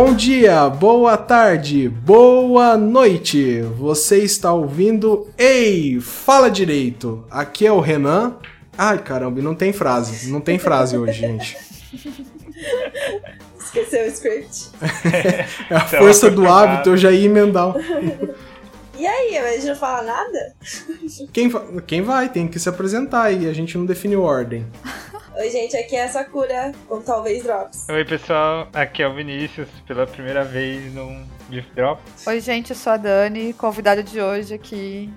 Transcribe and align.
Bom 0.00 0.14
dia, 0.14 0.70
boa 0.70 1.16
tarde, 1.16 1.88
boa 1.88 2.76
noite. 2.76 3.62
Você 3.76 4.18
está 4.18 4.52
ouvindo 4.52 5.26
Ei, 5.36 6.00
fala 6.00 6.48
direito. 6.48 7.26
Aqui 7.28 7.66
é 7.66 7.72
o 7.72 7.80
Renan. 7.80 8.36
Ai, 8.78 9.02
caramba, 9.02 9.42
não 9.42 9.56
tem 9.56 9.72
frase. 9.72 10.30
Não 10.30 10.40
tem 10.40 10.56
frase 10.56 10.96
hoje, 10.96 11.18
gente. 11.18 11.58
Esqueceu 13.58 14.04
o 14.04 14.06
script. 14.06 14.68
é 15.68 15.74
a 15.74 15.80
força 15.80 16.30
do 16.30 16.46
hábito, 16.46 16.90
eu 16.90 16.96
já 16.96 17.10
ia 17.10 17.26
emendar. 17.26 17.74
E 18.96 19.04
aí, 19.04 19.36
a 19.36 19.50
gente 19.54 19.66
não 19.66 19.76
fala 19.76 20.02
nada? 20.04 20.54
Quem, 21.32 21.50
quem 21.88 22.02
vai? 22.02 22.28
Tem 22.28 22.46
que 22.46 22.60
se 22.60 22.68
apresentar 22.68 23.32
e 23.32 23.48
a 23.48 23.52
gente 23.52 23.76
não 23.76 23.84
definiu 23.84 24.22
ordem. 24.22 24.64
Oi, 25.38 25.50
gente, 25.50 25.76
aqui 25.76 25.94
é 25.94 26.02
a 26.02 26.08
Sakura, 26.08 26.72
com 26.88 27.00
talvez 27.00 27.44
Drops. 27.44 27.88
Oi, 27.88 28.04
pessoal, 28.04 28.66
aqui 28.72 29.04
é 29.04 29.06
o 29.06 29.14
Vinícius, 29.14 29.68
pela 29.86 30.04
primeira 30.04 30.42
vez 30.42 30.92
num 30.92 31.24
Gift 31.48 31.72
Drop. 31.76 32.02
Oi, 32.26 32.40
gente, 32.40 32.70
eu 32.70 32.76
sou 32.76 32.94
a 32.94 32.96
Dani, 32.96 33.52
convidada 33.52 34.02
de 34.02 34.20
hoje 34.20 34.54
aqui. 34.54 35.08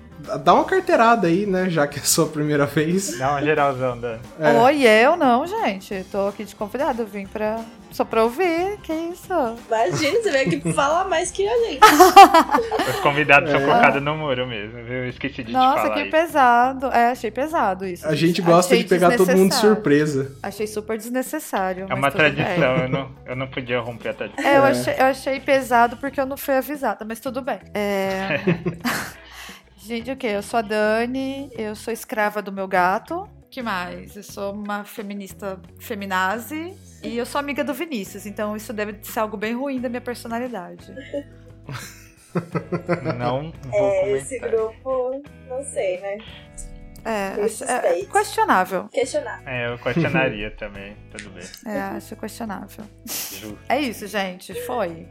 Dá 0.42 0.54
uma 0.54 0.64
carteirada 0.64 1.26
aí, 1.26 1.46
né, 1.46 1.68
já 1.68 1.86
que 1.86 1.98
é 1.98 2.02
a 2.02 2.04
sua 2.04 2.26
primeira 2.26 2.66
vez. 2.66 3.18
Dá 3.18 3.30
uma 3.30 3.42
geralzão, 3.42 3.98
Dani. 3.98 4.20
É. 4.38 4.52
Oi, 4.52 4.82
eu 4.86 5.16
não, 5.16 5.46
gente. 5.46 6.04
Tô 6.10 6.28
aqui 6.28 6.44
de 6.44 6.54
convidado, 6.54 7.04
vim 7.04 7.26
pra 7.26 7.60
só 7.92 8.06
pra 8.06 8.24
ouvir, 8.24 8.78
que 8.82 8.92
isso? 8.92 9.32
Imagina, 9.68 10.22
você 10.22 10.30
veio 10.30 10.46
aqui 10.46 10.56
pra 10.60 10.72
falar 10.72 11.04
mais 11.04 11.30
que 11.30 11.46
a 11.46 11.56
gente. 11.58 11.80
Os 12.88 13.00
convidados 13.00 13.50
é. 13.50 13.52
são 13.52 13.60
colocados 13.60 14.02
no 14.02 14.16
muro 14.16 14.46
mesmo, 14.46 14.82
viu? 14.82 14.94
Eu 14.94 15.08
esqueci 15.08 15.44
de 15.44 15.52
Nossa, 15.52 15.74
te 15.74 15.82
falar 15.82 15.94
que 15.94 16.00
isso. 16.00 16.10
pesado. 16.10 16.86
É, 16.86 17.10
achei 17.10 17.30
pesado 17.30 17.86
isso. 17.86 18.06
A 18.06 18.14
gente 18.14 18.40
gosta 18.40 18.72
achei 18.72 18.82
de 18.82 18.88
pegar 18.88 19.14
todo 19.16 19.36
mundo 19.36 19.50
de 19.50 19.56
surpresa. 19.56 20.32
Achei 20.42 20.66
super 20.66 20.96
desnecessário. 20.96 21.86
É 21.88 21.94
uma 21.94 22.10
tradição, 22.10 22.76
eu 22.78 22.88
não, 22.88 23.10
eu 23.26 23.36
não 23.36 23.46
podia 23.46 23.78
romper 23.80 24.08
a 24.08 24.14
tradição. 24.14 24.44
É, 24.44 24.56
eu 24.56 24.64
achei, 24.64 24.94
eu 24.98 25.04
achei 25.04 25.40
pesado 25.40 25.96
porque 25.98 26.18
eu 26.18 26.26
não 26.26 26.36
fui 26.36 26.54
avisada, 26.54 27.04
mas 27.04 27.20
tudo 27.20 27.42
bem. 27.42 27.58
É... 27.74 28.40
gente, 29.86 30.10
o 30.10 30.16
que? 30.16 30.26
Eu 30.26 30.42
sou 30.42 30.58
a 30.58 30.62
Dani, 30.62 31.50
eu 31.56 31.74
sou 31.74 31.92
escrava 31.92 32.40
do 32.40 32.52
meu 32.52 32.66
gato 32.66 33.28
que 33.52 33.62
mais? 33.62 34.16
Eu 34.16 34.22
sou 34.22 34.54
uma 34.54 34.82
feminista 34.82 35.60
feminazi 35.78 36.74
e 37.02 37.18
eu 37.18 37.26
sou 37.26 37.38
amiga 37.38 37.62
do 37.62 37.74
Vinícius, 37.74 38.24
então 38.24 38.56
isso 38.56 38.72
deve 38.72 38.98
ser 39.02 39.20
algo 39.20 39.36
bem 39.36 39.54
ruim 39.54 39.78
da 39.78 39.90
minha 39.90 40.00
personalidade. 40.00 40.90
Não 43.18 43.52
vou 43.70 43.88
é, 43.88 44.00
comentar. 44.00 44.08
Esse 44.08 44.38
grupo, 44.38 45.22
não 45.46 45.62
sei, 45.62 46.00
né? 46.00 46.16
É, 47.04 47.40
é, 47.40 48.00
é, 48.00 48.04
questionável. 48.04 48.88
Questionável. 48.92 49.48
É, 49.48 49.72
eu 49.72 49.78
questionaria 49.78 50.50
também, 50.56 50.96
tudo 51.10 51.30
bem. 51.30 51.44
É, 51.66 51.78
acho 51.80 52.16
questionável. 52.16 52.84
Justo. 53.06 53.58
É 53.68 53.80
isso, 53.80 54.06
gente, 54.06 54.54
foi. 54.66 55.06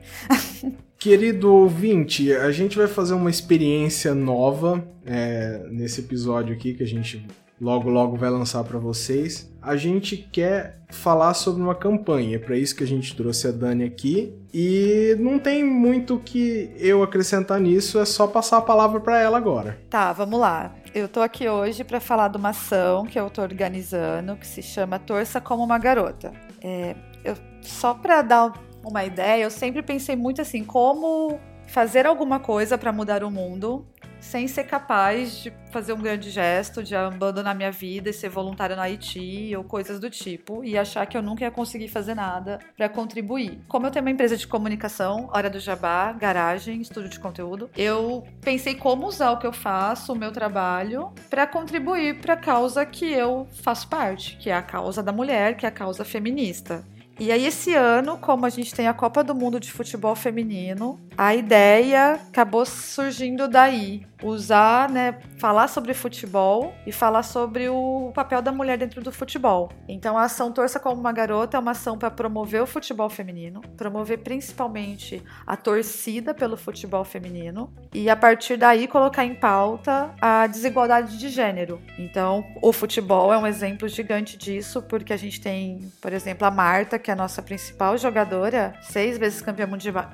Querido 0.98 1.52
ouvinte, 1.52 2.32
a 2.32 2.52
gente 2.52 2.78
vai 2.78 2.88
fazer 2.88 3.14
uma 3.14 3.30
experiência 3.30 4.14
nova 4.14 4.88
é, 5.06 5.66
nesse 5.72 6.02
episódio 6.02 6.54
aqui 6.54 6.74
que 6.76 6.84
a 6.84 6.88
gente 6.88 7.26
logo 7.62 7.90
logo 7.90 8.18
vai 8.18 8.30
lançar 8.30 8.64
para 8.64 8.80
vocês. 8.80 9.52
A 9.62 9.76
gente 9.76 10.18
quer 10.18 10.80
falar 10.90 11.36
sobre 11.36 11.62
uma 11.62 11.76
campanha, 11.76 12.36
é 12.36 12.40
para 12.40 12.58
isso 12.58 12.76
que 12.76 12.84
a 12.84 12.88
gente 12.88 13.16
trouxe 13.16 13.48
a 13.48 13.52
Dani 13.52 13.84
aqui. 13.84 14.34
E 14.52 15.16
não 15.20 15.38
tem 15.38 15.64
muito 15.64 16.18
que 16.18 16.72
eu 16.78 17.04
acrescentar 17.04 17.60
nisso, 17.60 18.00
é 18.00 18.06
só 18.06 18.26
passar 18.26 18.58
a 18.58 18.62
palavra 18.62 19.00
para 19.00 19.20
ela 19.20 19.38
agora. 19.38 19.80
Tá, 19.90 20.12
vamos 20.12 20.40
lá. 20.40 20.76
Eu 20.94 21.08
tô 21.08 21.22
aqui 21.22 21.48
hoje 21.48 21.86
para 21.86 22.02
falar 22.02 22.28
de 22.28 22.36
uma 22.36 22.50
ação 22.50 23.06
que 23.06 23.18
eu 23.18 23.30
tô 23.30 23.42
organizando, 23.42 24.36
que 24.36 24.46
se 24.46 24.62
chama 24.62 25.00
Torça 25.00 25.40
como 25.40 25.64
uma 25.64 25.78
Garota. 25.78 26.34
É, 26.62 26.96
eu, 27.24 27.38
só 27.62 27.94
para 27.94 28.22
dar 28.22 28.52
uma 28.84 29.06
ideia, 29.06 29.44
eu 29.44 29.50
sempre 29.50 29.82
pensei 29.82 30.18
muito 30.18 30.42
assim, 30.42 30.66
como 30.66 31.40
fazer 31.66 32.06
alguma 32.06 32.42
coisa 32.42 32.78
para 32.78 32.92
mudar 32.92 33.24
o 33.24 33.32
mundo 33.32 33.88
sem 34.22 34.48
ser 34.48 34.66
capaz 34.66 35.42
de 35.42 35.52
fazer 35.72 35.94
um 35.94 36.00
grande 36.00 36.30
gesto, 36.30 36.84
de 36.84 36.96
abandonar 36.96 37.56
minha 37.56 37.72
vida 37.72 38.10
e 38.10 38.14
ser 38.14 38.30
voluntária 38.30 38.76
no 38.76 38.82
Haiti 38.82 39.54
ou 39.56 39.64
coisas 39.64 40.00
do 40.00 40.10
tipo, 40.10 40.64
e 40.64 40.78
achar 40.78 41.06
que 41.06 41.18
eu 41.18 41.22
nunca 41.22 41.44
ia 41.44 41.52
conseguir 41.52 41.88
fazer 41.88 42.14
nada 42.14 42.60
para 42.78 42.88
contribuir. 42.88 43.60
Como 43.68 43.88
eu 43.88 43.92
tenho 43.92 44.06
uma 44.06 44.12
empresa 44.12 44.38
de 44.38 44.48
comunicação, 44.48 45.30
Hora 45.34 45.50
do 45.50 45.60
Jabá, 45.60 46.14
garagem, 46.14 46.82
estúdio 46.82 47.10
de 47.10 47.20
conteúdo, 47.20 47.70
eu 47.76 48.24
pensei 48.42 48.76
como 48.76 49.08
usar 49.08 49.32
o 49.32 49.40
que 49.40 49.48
eu 49.48 49.54
faço, 49.54 50.14
o 50.14 50.16
meu 50.16 50.32
trabalho, 50.32 51.12
para 51.30 51.48
contribuir 51.48 52.20
para 52.20 52.34
a 52.34 52.38
causa 52.38 52.86
que 52.86 53.06
eu 53.12 53.48
faço 53.64 53.88
parte, 53.88 54.38
que 54.38 54.50
é 54.50 54.54
a 54.54 54.62
causa 54.62 55.02
da 55.02 55.12
mulher, 55.12 55.58
que 55.58 55.66
é 55.66 55.70
a 55.70 55.72
causa 55.72 56.06
feminista. 56.06 56.86
E 57.22 57.32
aí, 57.32 57.46
esse 57.46 57.76
ano, 57.76 58.18
como 58.18 58.48
a 58.48 58.50
gente 58.50 58.74
tem 58.74 58.88
a 58.88 58.96
Copa 58.96 59.24
do 59.24 59.36
Mundo 59.36 59.60
de 59.60 59.72
Futebol 59.72 60.16
Feminino, 60.16 61.00
a 61.16 61.36
ideia 61.36 62.14
acabou 62.14 62.66
surgindo 62.66 63.48
daí 63.48 64.08
usar, 64.24 64.90
né, 64.90 65.20
falar 65.38 65.68
sobre 65.68 65.94
futebol 65.94 66.74
e 66.86 66.92
falar 66.92 67.24
sobre 67.24 67.70
o 67.70 68.12
papel 68.14 68.42
da 68.42 68.52
mulher 68.52 68.78
dentro 68.78 69.02
do 69.02 69.12
futebol. 69.12 69.72
Então 69.88 70.18
a 70.18 70.24
ação 70.24 70.52
Torça 70.52 70.80
como 70.80 71.00
uma 71.00 71.12
Garota 71.12 71.58
é 71.58 71.60
uma 71.60 71.72
ação 71.72 71.98
para 71.98 72.12
promover 72.12 72.62
o 72.62 72.68
futebol 72.68 73.10
feminino, 73.10 73.62
promover 73.76 74.20
principalmente 74.20 75.24
a 75.46 75.56
torcida 75.56 76.34
pelo 76.34 76.56
futebol 76.56 77.04
feminino 77.04 77.74
e 77.94 78.10
a 78.10 78.16
partir 78.16 78.58
daí 78.58 78.88
colocar 78.88 79.26
em 79.26 79.34
pauta 79.34 80.14
a 80.22 80.46
desigualdade 80.48 81.18
de 81.18 81.30
gênero. 81.30 81.82
Então 81.98 82.46
o 82.62 82.72
futebol 82.72 83.34
é 83.34 83.38
um 83.38 83.48
exemplo 83.48 83.88
gigante 83.88 84.38
disso, 84.38 84.82
porque 84.84 85.14
a 85.14 85.18
gente 85.18 85.42
tem, 85.42 85.92
por 86.00 86.14
exemplo, 86.14 86.46
a 86.46 86.52
Marta, 86.52 87.00
que 87.00 87.11
é 87.12 87.14
a 87.14 87.18
nossa 87.18 87.42
principal 87.42 87.98
jogadora, 87.98 88.74
seis 88.82 89.18
vezes 89.18 89.42
campeã 89.42 89.68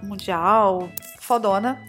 mundial, 0.03 0.89
fodona 1.19 1.79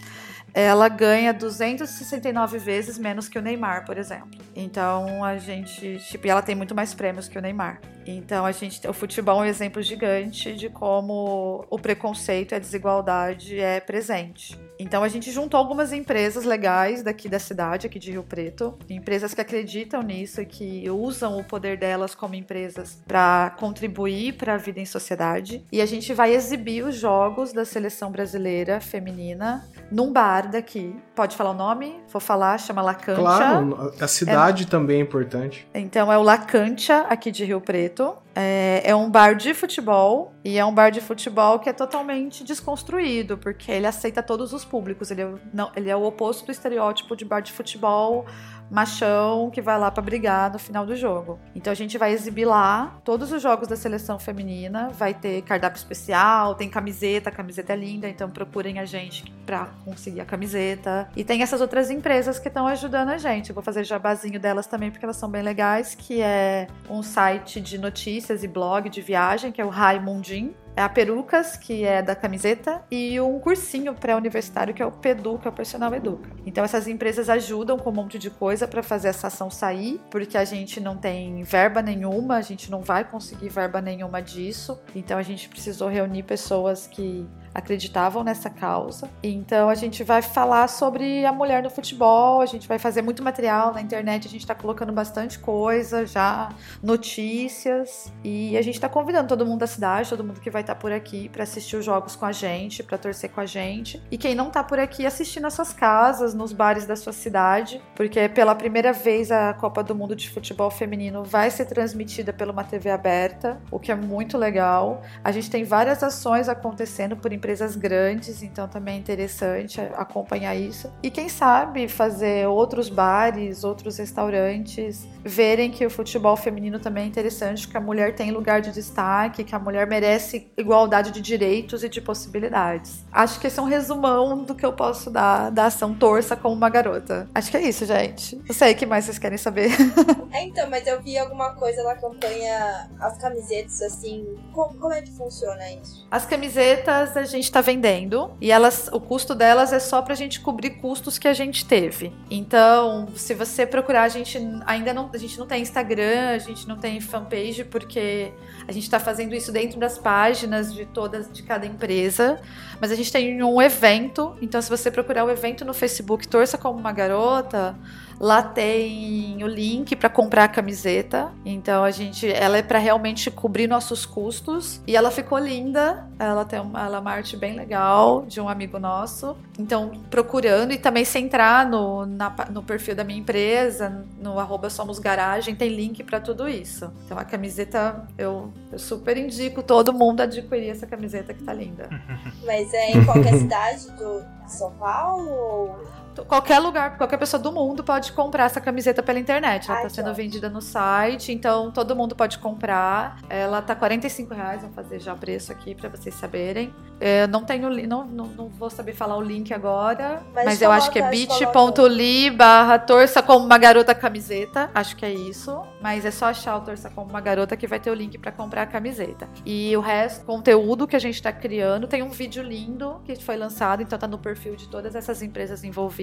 ela 0.54 0.88
ganha 0.88 1.32
269 1.32 2.58
vezes 2.58 2.98
menos 2.98 3.28
que 3.28 3.38
o 3.38 3.42
Neymar, 3.42 3.84
por 3.84 3.98
exemplo. 3.98 4.40
Então 4.56 5.24
a 5.24 5.36
gente, 5.36 5.98
tipo, 5.98 6.26
ela 6.26 6.42
tem 6.42 6.54
muito 6.54 6.74
mais 6.74 6.94
prêmios 6.94 7.28
que 7.28 7.38
o 7.38 7.40
Neymar. 7.40 7.80
Então 8.06 8.44
a 8.44 8.52
gente, 8.52 8.86
o 8.88 8.92
futebol 8.92 9.38
é 9.38 9.42
um 9.42 9.44
exemplo 9.44 9.82
gigante 9.82 10.54
de 10.54 10.68
como 10.68 11.64
o 11.70 11.78
preconceito 11.78 12.52
e 12.52 12.54
a 12.54 12.58
desigualdade 12.58 13.58
é 13.58 13.80
presente. 13.80 14.58
Então 14.78 15.02
a 15.02 15.08
gente 15.08 15.30
juntou 15.30 15.58
algumas 15.58 15.92
empresas 15.92 16.44
legais 16.44 17.02
daqui 17.02 17.28
da 17.28 17.38
cidade, 17.38 17.86
aqui 17.86 17.98
de 17.98 18.12
Rio 18.12 18.22
Preto, 18.22 18.78
empresas 18.88 19.34
que 19.34 19.40
acreditam 19.40 20.02
nisso 20.02 20.40
e 20.40 20.46
que 20.46 20.88
usam 20.90 21.38
o 21.38 21.44
poder 21.44 21.76
delas 21.76 22.14
como 22.14 22.34
empresas 22.34 23.02
para 23.06 23.54
contribuir 23.58 24.34
para 24.34 24.54
a 24.54 24.56
vida 24.56 24.80
em 24.80 24.86
sociedade. 24.86 25.64
E 25.72 25.80
a 25.80 25.86
gente 25.86 26.12
vai 26.12 26.34
exibir 26.34 26.84
os 26.84 26.96
jogos 26.96 27.52
da 27.52 27.64
seleção 27.64 28.10
brasileira 28.10 28.80
feminina 28.80 29.68
num 29.90 30.12
bar 30.12 30.50
daqui. 30.50 30.94
Pode 31.14 31.36
falar 31.36 31.50
o 31.50 31.54
nome? 31.54 32.00
Vou 32.10 32.20
falar, 32.20 32.58
chama 32.58 32.82
Lacantia. 32.82 33.16
Claro, 33.16 33.92
a 34.00 34.08
cidade 34.08 34.64
é... 34.64 34.66
também 34.66 34.98
é 34.98 35.02
importante. 35.02 35.66
Então 35.74 36.12
é 36.12 36.18
o 36.18 36.22
Lacantia 36.22 37.00
aqui 37.08 37.30
de 37.30 37.44
Rio 37.44 37.60
Preto. 37.60 38.16
É, 38.40 38.82
é, 38.84 38.94
um 38.94 39.10
bar 39.10 39.34
de 39.34 39.52
futebol 39.52 40.32
e 40.44 40.58
é 40.58 40.64
um 40.64 40.72
bar 40.72 40.90
de 40.90 41.00
futebol 41.00 41.58
que 41.58 41.68
é 41.68 41.72
totalmente 41.72 42.44
desconstruído, 42.44 43.36
porque 43.36 43.72
ele 43.72 43.84
aceita 43.84 44.22
todos 44.22 44.52
os 44.52 44.64
públicos. 44.64 45.10
Ele 45.10 45.22
é, 45.22 45.34
não, 45.52 45.72
ele 45.74 45.90
é 45.90 45.96
o 45.96 46.04
oposto 46.04 46.46
do 46.46 46.52
estereótipo 46.52 47.16
de 47.16 47.24
bar 47.24 47.40
de 47.40 47.50
futebol 47.50 48.26
machão 48.70 49.50
que 49.50 49.60
vai 49.60 49.78
lá 49.78 49.90
para 49.90 50.02
brigar 50.02 50.52
no 50.52 50.58
final 50.58 50.84
do 50.84 50.94
jogo. 50.94 51.38
Então 51.54 51.70
a 51.70 51.76
gente 51.76 51.96
vai 51.96 52.12
exibir 52.12 52.44
lá 52.44 52.98
todos 53.04 53.32
os 53.32 53.42
jogos 53.42 53.68
da 53.68 53.76
seleção 53.76 54.18
feminina, 54.18 54.90
vai 54.90 55.14
ter 55.14 55.42
cardápio 55.42 55.78
especial, 55.78 56.54
tem 56.54 56.68
camiseta, 56.68 57.30
a 57.30 57.32
camiseta 57.32 57.72
é 57.72 57.76
linda, 57.76 58.08
então 58.08 58.30
procurem 58.30 58.78
a 58.78 58.84
gente 58.84 59.32
para 59.46 59.66
conseguir 59.84 60.20
a 60.20 60.24
camiseta. 60.24 61.08
E 61.16 61.24
tem 61.24 61.42
essas 61.42 61.60
outras 61.60 61.90
empresas 61.90 62.38
que 62.38 62.48
estão 62.48 62.66
ajudando 62.66 63.10
a 63.10 63.18
gente. 63.18 63.50
Eu 63.50 63.54
vou 63.54 63.64
fazer 63.64 63.84
jabazinho 63.84 64.38
delas 64.38 64.66
também 64.66 64.90
porque 64.90 65.04
elas 65.04 65.16
são 65.16 65.30
bem 65.30 65.42
legais, 65.42 65.94
que 65.94 66.20
é 66.20 66.66
um 66.88 67.02
site 67.02 67.60
de 67.60 67.78
notícias 67.78 68.44
e 68.44 68.48
blog 68.48 68.88
de 68.88 69.00
viagem, 69.00 69.50
que 69.50 69.60
é 69.60 69.64
o 69.64 69.68
Raimundim 69.68 70.54
é 70.67 70.67
a 70.78 70.88
Perucas, 70.88 71.56
que 71.56 71.84
é 71.84 72.02
da 72.02 72.14
camiseta, 72.14 72.82
e 72.90 73.20
um 73.20 73.38
cursinho 73.38 73.94
pré-universitário, 73.94 74.72
que 74.72 74.82
é 74.82 74.86
o 74.86 74.92
PEDU, 74.92 75.38
que 75.38 75.48
é 75.48 75.50
o 75.50 75.54
Personal 75.54 75.94
Educa. 75.94 76.30
Então 76.46 76.64
essas 76.64 76.86
empresas 76.86 77.28
ajudam 77.28 77.78
com 77.78 77.90
um 77.90 77.94
monte 77.94 78.18
de 78.18 78.30
coisa 78.30 78.66
para 78.66 78.82
fazer 78.82 79.08
essa 79.08 79.26
ação 79.26 79.50
sair, 79.50 80.00
porque 80.10 80.36
a 80.36 80.44
gente 80.44 80.80
não 80.80 80.96
tem 80.96 81.42
verba 81.42 81.82
nenhuma, 81.82 82.36
a 82.36 82.42
gente 82.42 82.70
não 82.70 82.80
vai 82.80 83.04
conseguir 83.04 83.48
verba 83.48 83.80
nenhuma 83.80 84.20
disso. 84.20 84.78
Então 84.94 85.18
a 85.18 85.22
gente 85.22 85.48
precisou 85.48 85.88
reunir 85.88 86.22
pessoas 86.22 86.86
que 86.86 87.26
acreditavam 87.58 88.24
nessa 88.24 88.48
causa. 88.48 89.10
Então 89.22 89.68
a 89.68 89.74
gente 89.74 90.02
vai 90.04 90.22
falar 90.22 90.68
sobre 90.68 91.24
a 91.24 91.32
mulher 91.32 91.62
no 91.62 91.70
futebol, 91.70 92.40
a 92.40 92.46
gente 92.46 92.66
vai 92.66 92.78
fazer 92.78 93.02
muito 93.02 93.22
material 93.22 93.72
na 93.72 93.80
internet, 93.80 94.26
a 94.26 94.30
gente 94.30 94.40
está 94.40 94.54
colocando 94.54 94.92
bastante 94.92 95.38
coisa 95.38 96.06
já, 96.06 96.50
notícias, 96.82 98.12
e 98.24 98.56
a 98.56 98.62
gente 98.62 98.74
está 98.74 98.88
convidando 98.88 99.28
todo 99.28 99.44
mundo 99.44 99.60
da 99.60 99.66
cidade, 99.66 100.08
todo 100.08 100.24
mundo 100.24 100.40
que 100.40 100.50
vai 100.50 100.62
estar 100.62 100.76
por 100.76 100.92
aqui 100.92 101.28
para 101.28 101.42
assistir 101.42 101.76
os 101.76 101.84
jogos 101.84 102.14
com 102.16 102.24
a 102.24 102.32
gente, 102.32 102.82
para 102.82 102.96
torcer 102.96 103.30
com 103.30 103.40
a 103.40 103.46
gente. 103.46 104.02
E 104.10 104.16
quem 104.16 104.34
não 104.34 104.50
tá 104.50 104.62
por 104.62 104.78
aqui 104.78 105.04
assistir 105.04 105.40
nas 105.40 105.54
suas 105.54 105.72
casas, 105.72 106.34
nos 106.34 106.52
bares 106.52 106.86
da 106.86 106.96
sua 106.96 107.12
cidade, 107.12 107.82
porque 107.94 108.28
pela 108.28 108.54
primeira 108.54 108.92
vez 108.92 109.30
a 109.30 109.52
Copa 109.54 109.82
do 109.82 109.94
Mundo 109.94 110.14
de 110.14 110.30
Futebol 110.30 110.70
Feminino 110.70 111.24
vai 111.24 111.50
ser 111.50 111.66
transmitida 111.66 112.32
pela 112.32 112.52
uma 112.52 112.64
TV 112.64 112.90
aberta, 112.90 113.60
o 113.70 113.78
que 113.78 113.90
é 113.90 113.94
muito 113.94 114.38
legal. 114.38 115.02
A 115.22 115.32
gente 115.32 115.50
tem 115.50 115.64
várias 115.64 116.02
ações 116.02 116.48
acontecendo 116.48 117.16
por 117.16 117.32
empresas 117.32 117.47
grandes, 117.76 118.42
então 118.42 118.68
também 118.68 118.96
é 118.96 118.98
interessante 118.98 119.80
acompanhar 119.94 120.54
isso. 120.54 120.90
E 121.02 121.10
quem 121.10 121.28
sabe 121.28 121.88
fazer 121.88 122.46
outros 122.46 122.88
bares, 122.88 123.64
outros 123.64 123.98
restaurantes 123.98 125.06
verem 125.24 125.70
que 125.70 125.84
o 125.84 125.90
futebol 125.90 126.36
feminino 126.36 126.78
também 126.78 127.04
é 127.04 127.06
interessante, 127.06 127.68
que 127.68 127.76
a 127.76 127.80
mulher 127.80 128.14
tem 128.14 128.30
lugar 128.30 128.60
de 128.60 128.72
destaque, 128.72 129.44
que 129.44 129.54
a 129.54 129.58
mulher 129.58 129.86
merece 129.86 130.50
igualdade 130.56 131.10
de 131.10 131.20
direitos 131.20 131.84
e 131.84 131.88
de 131.88 132.00
possibilidades. 132.00 133.04
Acho 133.12 133.38
que 133.40 133.46
esse 133.46 133.58
é 133.58 133.62
um 133.62 133.66
resumão 133.66 134.42
do 134.44 134.54
que 134.54 134.64
eu 134.64 134.72
posso 134.72 135.10
dar 135.10 135.50
da 135.50 135.66
ação 135.66 135.94
Torça 135.94 136.36
como 136.36 136.54
uma 136.54 136.68
garota. 136.68 137.28
Acho 137.34 137.50
que 137.50 137.56
é 137.56 137.62
isso, 137.62 137.84
gente. 137.84 138.36
Não 138.36 138.54
sei 138.54 138.72
o 138.72 138.76
que 138.76 138.86
mais 138.86 139.04
vocês 139.04 139.18
querem 139.18 139.38
saber. 139.38 139.70
é, 140.32 140.44
então, 140.44 140.68
mas 140.70 140.86
eu 140.86 141.00
vi 141.02 141.18
alguma 141.18 141.54
coisa 141.54 141.82
na 141.82 141.94
campanha, 141.94 142.90
as 143.00 143.18
camisetas, 143.18 143.82
assim. 143.82 144.26
Como, 144.52 144.78
como 144.78 144.92
é 144.92 145.02
que 145.02 145.10
funciona 145.12 145.70
isso? 145.72 146.06
As 146.10 146.24
camisetas 146.26 147.16
a 147.16 147.24
gente 147.24 147.37
tá 147.46 147.60
vendendo 147.60 148.32
e 148.40 148.50
elas, 148.50 148.88
o 148.92 149.00
custo 149.00 149.34
delas 149.34 149.72
é 149.72 149.78
só 149.78 150.02
pra 150.02 150.14
gente 150.14 150.40
cobrir 150.40 150.70
custos 150.70 151.18
que 151.18 151.28
a 151.28 151.32
gente 151.32 151.64
teve. 151.64 152.12
Então, 152.30 153.06
se 153.14 153.34
você 153.34 153.66
procurar, 153.66 154.02
a 154.02 154.08
gente 154.08 154.38
ainda 154.66 154.92
não 154.92 155.08
a 155.12 155.18
gente 155.18 155.38
não 155.38 155.46
tem 155.46 155.62
Instagram, 155.62 156.30
a 156.30 156.38
gente 156.38 156.66
não 156.66 156.76
tem 156.76 157.00
fanpage, 157.00 157.64
porque 157.64 158.32
a 158.66 158.72
gente 158.72 158.84
está 158.84 158.98
fazendo 158.98 159.34
isso 159.34 159.52
dentro 159.52 159.78
das 159.78 159.98
páginas 159.98 160.72
de 160.74 160.84
todas, 160.86 161.30
de 161.32 161.42
cada 161.42 161.66
empresa. 161.66 162.40
Mas 162.80 162.90
a 162.90 162.94
gente 162.94 163.12
tem 163.12 163.42
um 163.42 163.60
evento, 163.60 164.36
então 164.42 164.60
se 164.60 164.68
você 164.68 164.90
procurar 164.90 165.24
o 165.24 165.30
evento 165.30 165.64
no 165.64 165.74
Facebook, 165.74 166.26
Torça 166.26 166.58
como 166.58 166.78
uma 166.78 166.92
Garota, 166.92 167.76
Lá 168.20 168.42
tem 168.42 169.42
o 169.44 169.46
link 169.46 169.94
para 169.94 170.08
comprar 170.08 170.44
a 170.44 170.48
camiseta. 170.48 171.30
Então 171.44 171.84
a 171.84 171.90
gente, 171.90 172.30
ela 172.30 172.58
é 172.58 172.62
para 172.62 172.78
realmente 172.78 173.30
cobrir 173.30 173.68
nossos 173.68 174.04
custos 174.04 174.80
e 174.86 174.96
ela 174.96 175.10
ficou 175.10 175.38
linda. 175.38 176.08
Ela 176.18 176.44
tem 176.44 176.60
uma, 176.60 176.84
ela 176.84 176.96
é 176.96 177.00
uma 177.00 177.12
arte 177.12 177.36
bem 177.36 177.54
legal 177.54 178.26
de 178.26 178.40
um 178.40 178.48
amigo 178.48 178.78
nosso. 178.78 179.36
Então 179.58 179.92
procurando 180.10 180.72
e 180.72 180.78
também 180.78 181.04
se 181.04 181.18
entrar 181.18 181.64
no, 181.66 182.06
na, 182.06 182.34
no 182.50 182.62
perfil 182.62 182.96
da 182.96 183.04
minha 183.04 183.20
empresa, 183.20 184.04
no 184.20 184.38
arroba 184.38 184.68
Somos 184.68 184.98
Garagem, 184.98 185.54
tem 185.54 185.68
link 185.68 186.02
para 186.02 186.20
tudo 186.20 186.48
isso. 186.48 186.92
Então 187.04 187.16
a 187.16 187.24
camiseta 187.24 188.04
eu, 188.18 188.52
eu 188.72 188.78
super 188.78 189.16
indico 189.16 189.62
todo 189.62 189.92
mundo 189.92 190.20
adquirir 190.22 190.70
essa 190.70 190.86
camiseta 190.86 191.32
que 191.32 191.44
tá 191.44 191.52
linda. 191.52 191.88
Mas 192.44 192.74
é 192.74 192.90
em 192.90 193.04
qualquer 193.04 193.34
cidade 193.34 193.90
do 193.92 194.24
São 194.48 194.72
Paulo? 194.72 195.76
qualquer 196.24 196.58
lugar, 196.58 196.96
qualquer 196.96 197.16
pessoa 197.16 197.40
do 197.40 197.52
mundo 197.52 197.84
pode 197.84 198.07
comprar 198.12 198.44
essa 198.44 198.60
camiseta 198.60 199.02
pela 199.02 199.18
internet. 199.18 199.68
Ela 199.68 199.78
está 199.78 199.88
sendo 199.88 200.14
vendida 200.14 200.48
no 200.48 200.60
site, 200.60 201.32
então 201.32 201.70
todo 201.70 201.94
mundo 201.94 202.14
pode 202.14 202.38
comprar. 202.38 203.18
Ela 203.28 203.62
tá 203.62 203.74
45 203.74 204.34
reais, 204.34 204.62
vou 204.62 204.70
fazer 204.70 205.00
já 205.00 205.14
o 205.14 205.18
preço 205.18 205.52
aqui 205.52 205.74
para 205.74 205.88
vocês 205.88 206.14
saberem. 206.14 206.74
Eu 207.00 207.28
não 207.28 207.44
tenho, 207.44 207.70
não, 207.86 208.04
não, 208.04 208.26
não, 208.26 208.48
vou 208.48 208.68
saber 208.68 208.92
falar 208.92 209.16
o 209.16 209.22
link 209.22 209.54
agora, 209.54 210.20
mas, 210.34 210.44
mas 210.44 210.62
eu 210.62 210.72
acho 210.72 210.90
que 210.90 210.98
é 210.98 211.08
bit.ly 211.08 212.30
barra 212.30 212.76
torça 212.76 213.22
como 213.22 213.44
uma 213.46 213.56
garota 213.56 213.94
camiseta, 213.94 214.68
acho 214.74 214.96
que 214.96 215.06
é 215.06 215.12
isso. 215.12 215.62
Mas 215.80 216.04
é 216.04 216.10
só 216.10 216.26
achar 216.26 216.56
o 216.56 216.60
torça 216.60 216.90
como 216.90 217.08
uma 217.08 217.20
garota 217.20 217.56
que 217.56 217.68
vai 217.68 217.78
ter 217.78 217.90
o 217.90 217.94
link 217.94 218.18
para 218.18 218.32
comprar 218.32 218.62
a 218.62 218.66
camiseta. 218.66 219.28
E 219.46 219.76
o 219.76 219.80
resto, 219.80 220.24
conteúdo 220.24 220.88
que 220.88 220.96
a 220.96 220.98
gente 220.98 221.14
está 221.14 221.32
criando, 221.32 221.86
tem 221.86 222.02
um 222.02 222.10
vídeo 222.10 222.42
lindo 222.42 223.00
que 223.04 223.14
foi 223.14 223.36
lançado, 223.36 223.80
então 223.80 223.96
tá 223.96 224.08
no 224.08 224.18
perfil 224.18 224.56
de 224.56 224.68
todas 224.68 224.96
essas 224.96 225.22
empresas 225.22 225.62
envolvidas 225.62 225.98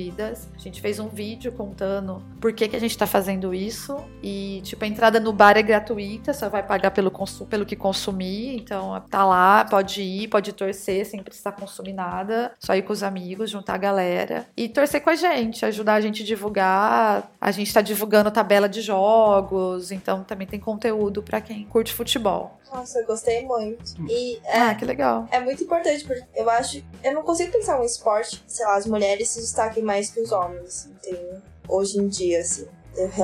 a 0.56 0.60
gente 0.60 0.82
fez 0.82 1.00
um 1.00 1.08
vídeo 1.08 1.52
contando 1.52 1.95
por 2.40 2.54
que, 2.54 2.68
que 2.68 2.76
a 2.76 2.80
gente 2.80 2.92
está 2.92 3.08
fazendo 3.08 3.54
isso. 3.54 3.98
E, 4.22 4.62
tipo, 4.64 4.84
a 4.84 4.88
entrada 4.88 5.20
no 5.20 5.34
bar 5.34 5.58
é 5.58 5.62
gratuita, 5.62 6.34
só 6.34 6.50
vai 6.50 6.64
pagar 6.64 6.92
pelo, 6.92 7.12
pelo 7.50 7.66
que 7.66 7.76
consumir. 7.76 8.58
Então, 8.58 9.02
tá 9.10 9.26
lá, 9.26 9.66
pode 9.66 10.02
ir, 10.02 10.28
pode 10.28 10.54
torcer 10.54 11.06
sem 11.06 11.22
precisar 11.24 11.54
consumir 11.54 11.94
nada. 11.94 12.52
Só 12.60 12.76
ir 12.76 12.82
com 12.84 12.94
os 12.94 13.04
amigos, 13.04 13.50
juntar 13.50 13.76
a 13.76 13.78
galera. 13.78 14.48
E 14.56 14.70
torcer 14.70 15.02
com 15.02 15.10
a 15.10 15.16
gente, 15.16 15.66
ajudar 15.66 15.96
a 15.96 16.02
gente 16.02 16.24
a 16.24 16.26
divulgar. 16.26 17.32
A 17.40 17.52
gente 17.52 17.68
está 17.68 17.82
divulgando 17.82 18.32
tabela 18.32 18.68
de 18.68 18.82
jogos, 18.82 19.92
então 19.92 20.24
também 20.24 20.48
tem 20.48 20.60
conteúdo 20.60 21.24
para 21.24 21.42
quem 21.42 21.66
curte 21.66 21.94
futebol. 21.94 22.60
Nossa, 22.72 23.00
eu 23.00 23.06
gostei 23.06 23.46
muito. 23.46 23.96
E 24.10 24.40
é, 24.44 24.60
ah, 24.60 24.76
que 24.76 24.84
legal. 24.84 25.28
É 25.32 25.40
muito 25.40 25.64
importante, 25.64 26.04
porque 26.04 26.24
eu 26.36 26.50
acho. 26.50 26.84
Eu 27.04 27.14
não 27.14 27.24
consigo 27.24 27.52
pensar 27.52 27.80
um 27.80 27.84
esporte, 27.84 28.44
sei 28.48 28.66
lá, 28.66 28.76
as 28.76 28.86
mulheres 28.86 29.30
se 29.30 29.40
destaquem 29.40 29.84
mais 29.84 30.10
que 30.10 30.20
os 30.20 30.32
homens, 30.32 30.88
entendeu? 30.88 31.42
Hoje 31.68 32.00
em 32.00 32.08
dia, 32.08 32.40
assim. 32.40 32.68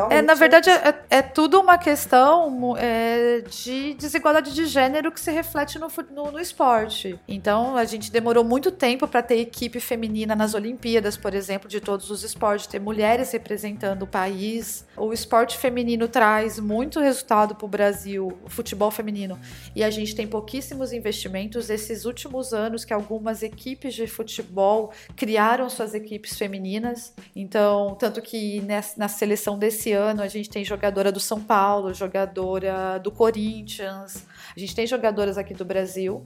É, 0.10 0.22
na 0.22 0.34
verdade, 0.34 0.70
é, 0.70 0.96
é, 1.10 1.22
tudo 1.22 1.60
uma 1.60 1.78
questão 1.78 2.76
é, 2.78 3.42
de 3.42 3.94
desigualdade 3.94 4.54
de 4.54 4.66
gênero 4.66 5.12
que 5.12 5.20
se 5.20 5.32
reflete 5.32 5.80
no, 5.80 5.88
no, 6.12 6.32
no 6.32 6.40
esporte. 6.40 7.18
Então, 7.28 7.78
a 7.78 7.86
gente 7.86 8.12
demorou 8.12 8.44
muito 8.44 8.72
tempo 8.72 9.08
para 9.08 9.22
ter 9.22 9.40
equipe 9.40 9.80
feminina 9.80 10.36
nas 10.36 10.54
Olimpíadas, 10.54 11.16
por 11.16 11.34
exemplo, 11.34 11.70
de 11.70 11.80
todos 11.80 12.12
os 12.12 12.24
esportes, 12.24 12.68
ter 12.68 12.80
mulheres 12.80 13.32
representando 13.32 14.04
o 14.04 14.08
país. 14.08 14.86
O 14.98 15.14
esporte 15.14 15.58
feminino 15.58 16.08
traz 16.08 16.60
muito 16.60 17.00
resultado 17.00 17.56
para 17.56 17.66
o 17.66 17.70
Brasil, 17.70 18.38
o 18.44 18.50
futebol 18.50 18.92
feminino, 18.92 19.40
e 19.76 19.84
a 19.84 19.90
gente 19.90 20.16
tem 20.16 20.28
pouquíssimos 20.28 20.92
investimentos. 20.92 21.70
Esses 21.70 22.06
últimos 22.06 22.54
anos 22.54 22.84
que 22.84 22.94
algumas 22.94 23.42
equipes 23.42 23.94
de 23.94 24.08
futebol 24.08 24.92
criaram 25.16 25.70
suas 25.70 25.94
equipes 25.94 26.38
femininas, 26.38 27.14
então, 27.36 27.96
tanto 27.96 28.22
que 28.22 28.62
na 28.98 29.08
seleção 29.08 29.61
desse 29.62 29.94
ano 29.94 30.22
a 30.22 30.28
gente 30.28 30.50
tem 30.50 30.66
jogadora 30.66 31.12
do 31.12 31.20
São 31.20 31.40
Paulo, 31.40 31.94
jogadora 31.94 32.98
do 32.98 33.12
Corinthians, 33.12 34.26
a 34.56 34.60
gente 34.60 34.76
tem 34.76 34.86
jogadoras 34.86 35.38
aqui 35.38 35.54
do 35.54 35.66
Brasil, 35.66 36.24